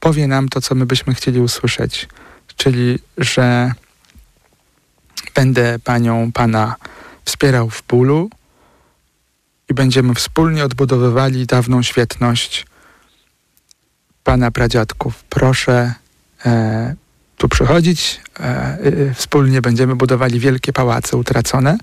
[0.00, 2.08] powie nam to, co my byśmy chcieli usłyszeć,
[2.56, 3.72] czyli, że
[5.34, 6.74] będę panią, pana
[7.24, 8.30] wspierał w bólu
[9.68, 12.66] i będziemy wspólnie odbudowywali dawną świetność,
[14.26, 15.24] pana pradziadków.
[15.30, 15.94] Proszę
[16.46, 16.94] e,
[17.36, 18.20] tu przychodzić.
[18.40, 21.78] E, e, wspólnie będziemy budowali wielkie pałace utracone.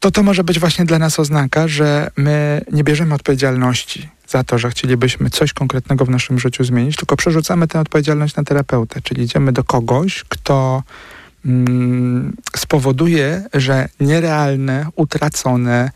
[0.00, 4.58] To to może być właśnie dla nas oznaka, że my nie bierzemy odpowiedzialności za to,
[4.58, 9.22] że chcielibyśmy coś konkretnego w naszym życiu zmienić, tylko przerzucamy tę odpowiedzialność na terapeutę, czyli
[9.22, 10.82] idziemy do kogoś, kto
[11.46, 15.90] mm, spowoduje, że nierealne, utracone,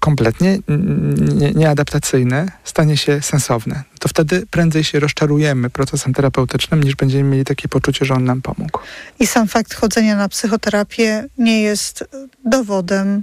[0.00, 0.58] kompletnie
[1.54, 3.82] nieadaptacyjne stanie się sensowne.
[3.98, 8.42] To wtedy prędzej się rozczarujemy procesem terapeutycznym, niż będziemy mieli takie poczucie, że on nam
[8.42, 8.80] pomógł.
[9.18, 12.04] I sam fakt chodzenia na psychoterapię nie jest
[12.44, 13.22] dowodem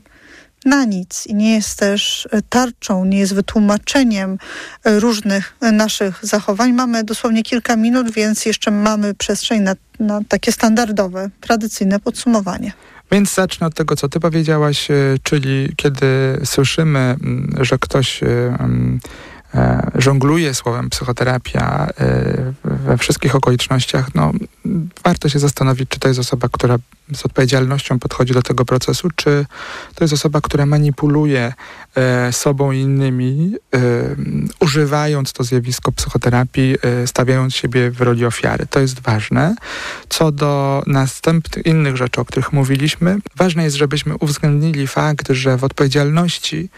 [0.66, 4.38] na nic i nie jest też tarczą, nie jest wytłumaczeniem
[4.86, 6.74] różnych naszych zachowań.
[6.74, 12.74] Mamy dosłownie kilka minut, więc jeszcze mamy przestrzeń na, na takie standardowe, tradycyjne podsumowanie.
[13.12, 16.06] Więc zacznę od tego, co ty powiedziałaś, e, czyli kiedy
[16.44, 18.28] słyszymy, mm, że ktoś e,
[18.60, 19.00] mm,
[19.96, 21.90] żongluje słowem psychoterapia
[22.64, 24.32] we wszystkich okolicznościach, no,
[25.04, 26.78] warto się zastanowić, czy to jest osoba, która
[27.16, 29.46] z odpowiedzialnością podchodzi do tego procesu, czy
[29.96, 31.54] to jest osoba, która manipuluje
[31.96, 33.80] e, sobą i innymi, e,
[34.60, 38.66] używając to zjawisko psychoterapii, e, stawiając siebie w roli ofiary.
[38.70, 39.56] To jest ważne.
[40.10, 45.64] Co do następnych innych rzeczy, o których mówiliśmy, ważne jest, żebyśmy uwzględnili fakt, że w
[45.64, 46.70] odpowiedzialności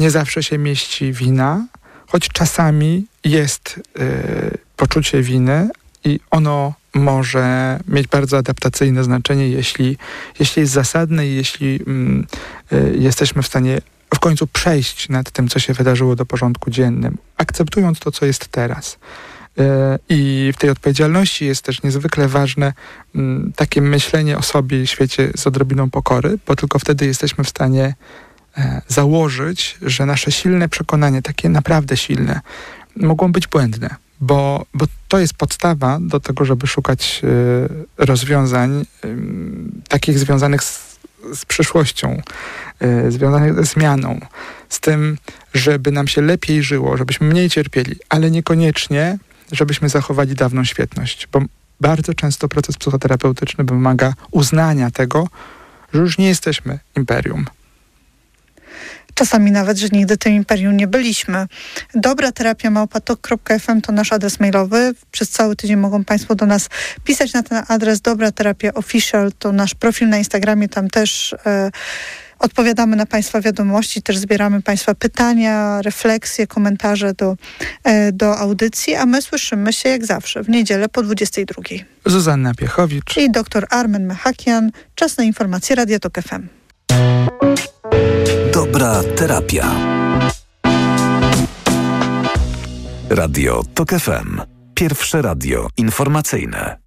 [0.00, 1.66] nie zawsze się mieści wina,
[2.12, 5.68] choć czasami jest y, poczucie winy
[6.04, 9.96] i ono może mieć bardzo adaptacyjne znaczenie, jeśli,
[10.38, 12.26] jeśli jest zasadne i jeśli mm,
[12.72, 13.80] y, jesteśmy w stanie
[14.14, 18.48] w końcu przejść nad tym, co się wydarzyło do porządku dziennym, akceptując to, co jest
[18.48, 18.98] teraz.
[19.60, 19.62] Y,
[20.08, 22.72] I w tej odpowiedzialności jest też niezwykle ważne
[23.14, 27.48] mm, takie myślenie o sobie i świecie z odrobiną pokory, bo tylko wtedy jesteśmy w
[27.48, 27.94] stanie
[28.88, 32.40] założyć, że nasze silne przekonania, takie naprawdę silne,
[32.96, 38.86] mogą być błędne bo, bo to jest podstawa do tego, żeby szukać y, rozwiązań
[39.88, 40.98] takich związanych z,
[41.34, 42.22] z przyszłością,
[42.82, 44.20] y, związanych ze zmianą,
[44.68, 45.18] z tym,
[45.54, 49.18] żeby nam się lepiej żyło, żebyśmy mniej cierpieli, ale niekoniecznie,
[49.52, 51.42] żebyśmy zachowali dawną świetność, bo
[51.80, 55.28] bardzo często proces psychoterapeutyczny wymaga uznania tego,
[55.94, 57.46] że już nie jesteśmy imperium,
[59.14, 61.46] Czasami nawet, że nigdy tym imperium nie byliśmy.
[61.94, 64.94] Dobra terapia małpatok.fm to nasz adres mailowy.
[65.10, 66.68] Przez cały tydzień mogą Państwo do nas
[67.04, 68.00] pisać na ten adres.
[68.00, 70.68] Dobra terapia official to nasz profil na Instagramie.
[70.68, 71.70] Tam też e,
[72.40, 77.36] odpowiadamy na Państwa wiadomości, też zbieramy Państwa pytania, refleksje, komentarze do,
[77.84, 81.62] e, do audycji, a my słyszymy się jak zawsze w niedzielę po 22.
[82.06, 84.70] Zuzanna Piechowicz i dr Armen Mechakian.
[84.94, 86.48] Czas na informacje Radio Tok FM.
[88.80, 89.68] Dobra terapia.
[93.10, 94.40] Radio TOK FM.
[94.74, 96.79] Pierwsze radio informacyjne.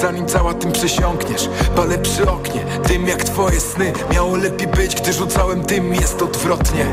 [0.00, 1.48] Zanim cała tym przesiąkniesz.
[1.76, 3.92] Palę przy oknie, dym jak twoje sny.
[4.12, 6.86] Miało lepiej być, gdy rzucałem dym Jest odwrotnie.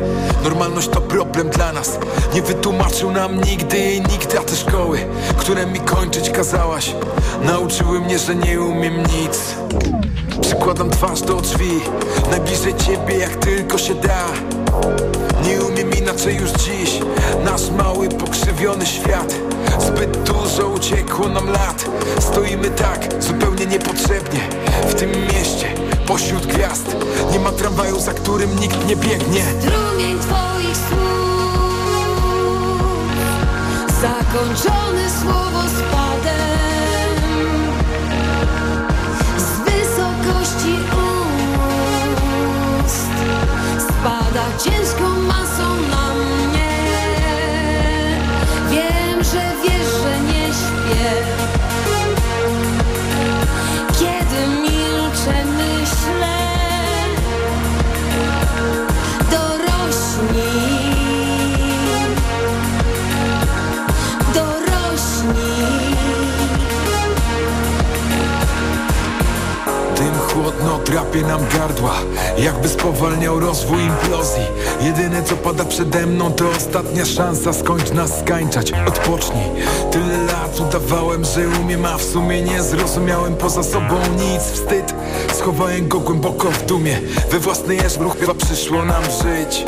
[0.43, 1.99] Normalność to problem dla nas.
[2.33, 4.99] Nie wytłumaczył nam nigdy i nigdy A te szkoły,
[5.37, 6.95] które mi kończyć kazałaś
[7.43, 9.55] Nauczyły mnie, że nie umiem nic.
[10.41, 11.81] Przykładam twarz do drzwi
[12.31, 14.25] Najbliżej ciebie jak tylko się da.
[15.47, 16.99] Nie umiem inaczej już dziś.
[17.43, 19.44] Nasz mały, pokrzywiony świat
[19.80, 21.86] Zbyt dużo uciekło nam lat.
[22.19, 24.39] Stoimy tak, zupełnie niepotrzebnie.
[24.89, 25.67] W tym mieście,
[26.07, 26.95] pośród gwiazd
[27.32, 29.43] Nie ma tramwaju, za którym nikt nie biegnie.
[29.59, 31.05] Strumień twoich słów.
[34.01, 37.15] Zakończony słowo spadem
[39.38, 40.76] Z wysokości
[42.86, 43.15] ust.
[43.80, 46.04] Spada ciężką masą na
[49.32, 52.04] Że wiesz, że nie śpię
[70.55, 71.93] Chłodno drapie nam gardła
[72.37, 74.43] Jakby spowalniał rozwój implozji.
[74.81, 79.43] Jedyne co pada przede mną to ostatnia szansa Skończ nas skańczać, odpocznij.
[79.91, 84.41] Tyle lat udawałem, że umiem A w sumie nie zrozumiałem poza sobą nic.
[84.41, 84.93] Wstyd,
[85.33, 86.99] schowałem go głęboko w dumie.
[87.31, 89.65] We własnej ruch chyba przyszło nam żyć.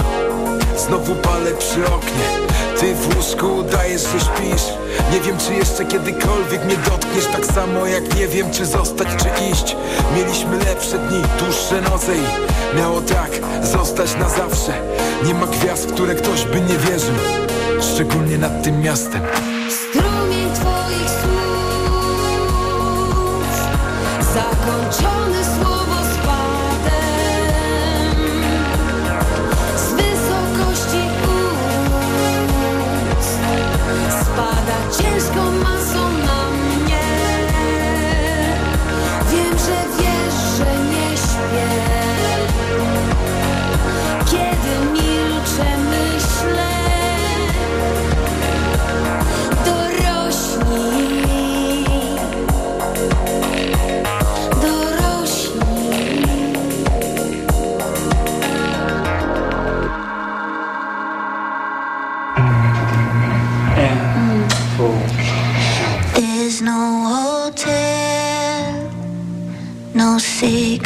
[0.78, 4.64] Znowu palę przy oknie Ty w łóżku udajesz, że śpisz
[5.14, 7.26] Nie wiem czy jeszcze kiedykolwiek mnie dotkniesz.
[7.26, 9.76] Tak samo jak nie wiem czy zostać czy iść.
[10.16, 13.30] Mieliśmy lepsze dni, dłuższe noce i Miało tak
[13.64, 14.74] zostać na zawsze.
[15.26, 17.16] Nie ma gwiazd, w które ktoś by nie wierzył.
[17.94, 19.22] Szczególnie nad tym miastem.
[19.70, 21.48] Strumień twoich słów.
[24.34, 25.77] Zakończony słowo
[34.88, 36.17] Spada ciężką masą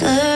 [0.02, 0.31] good.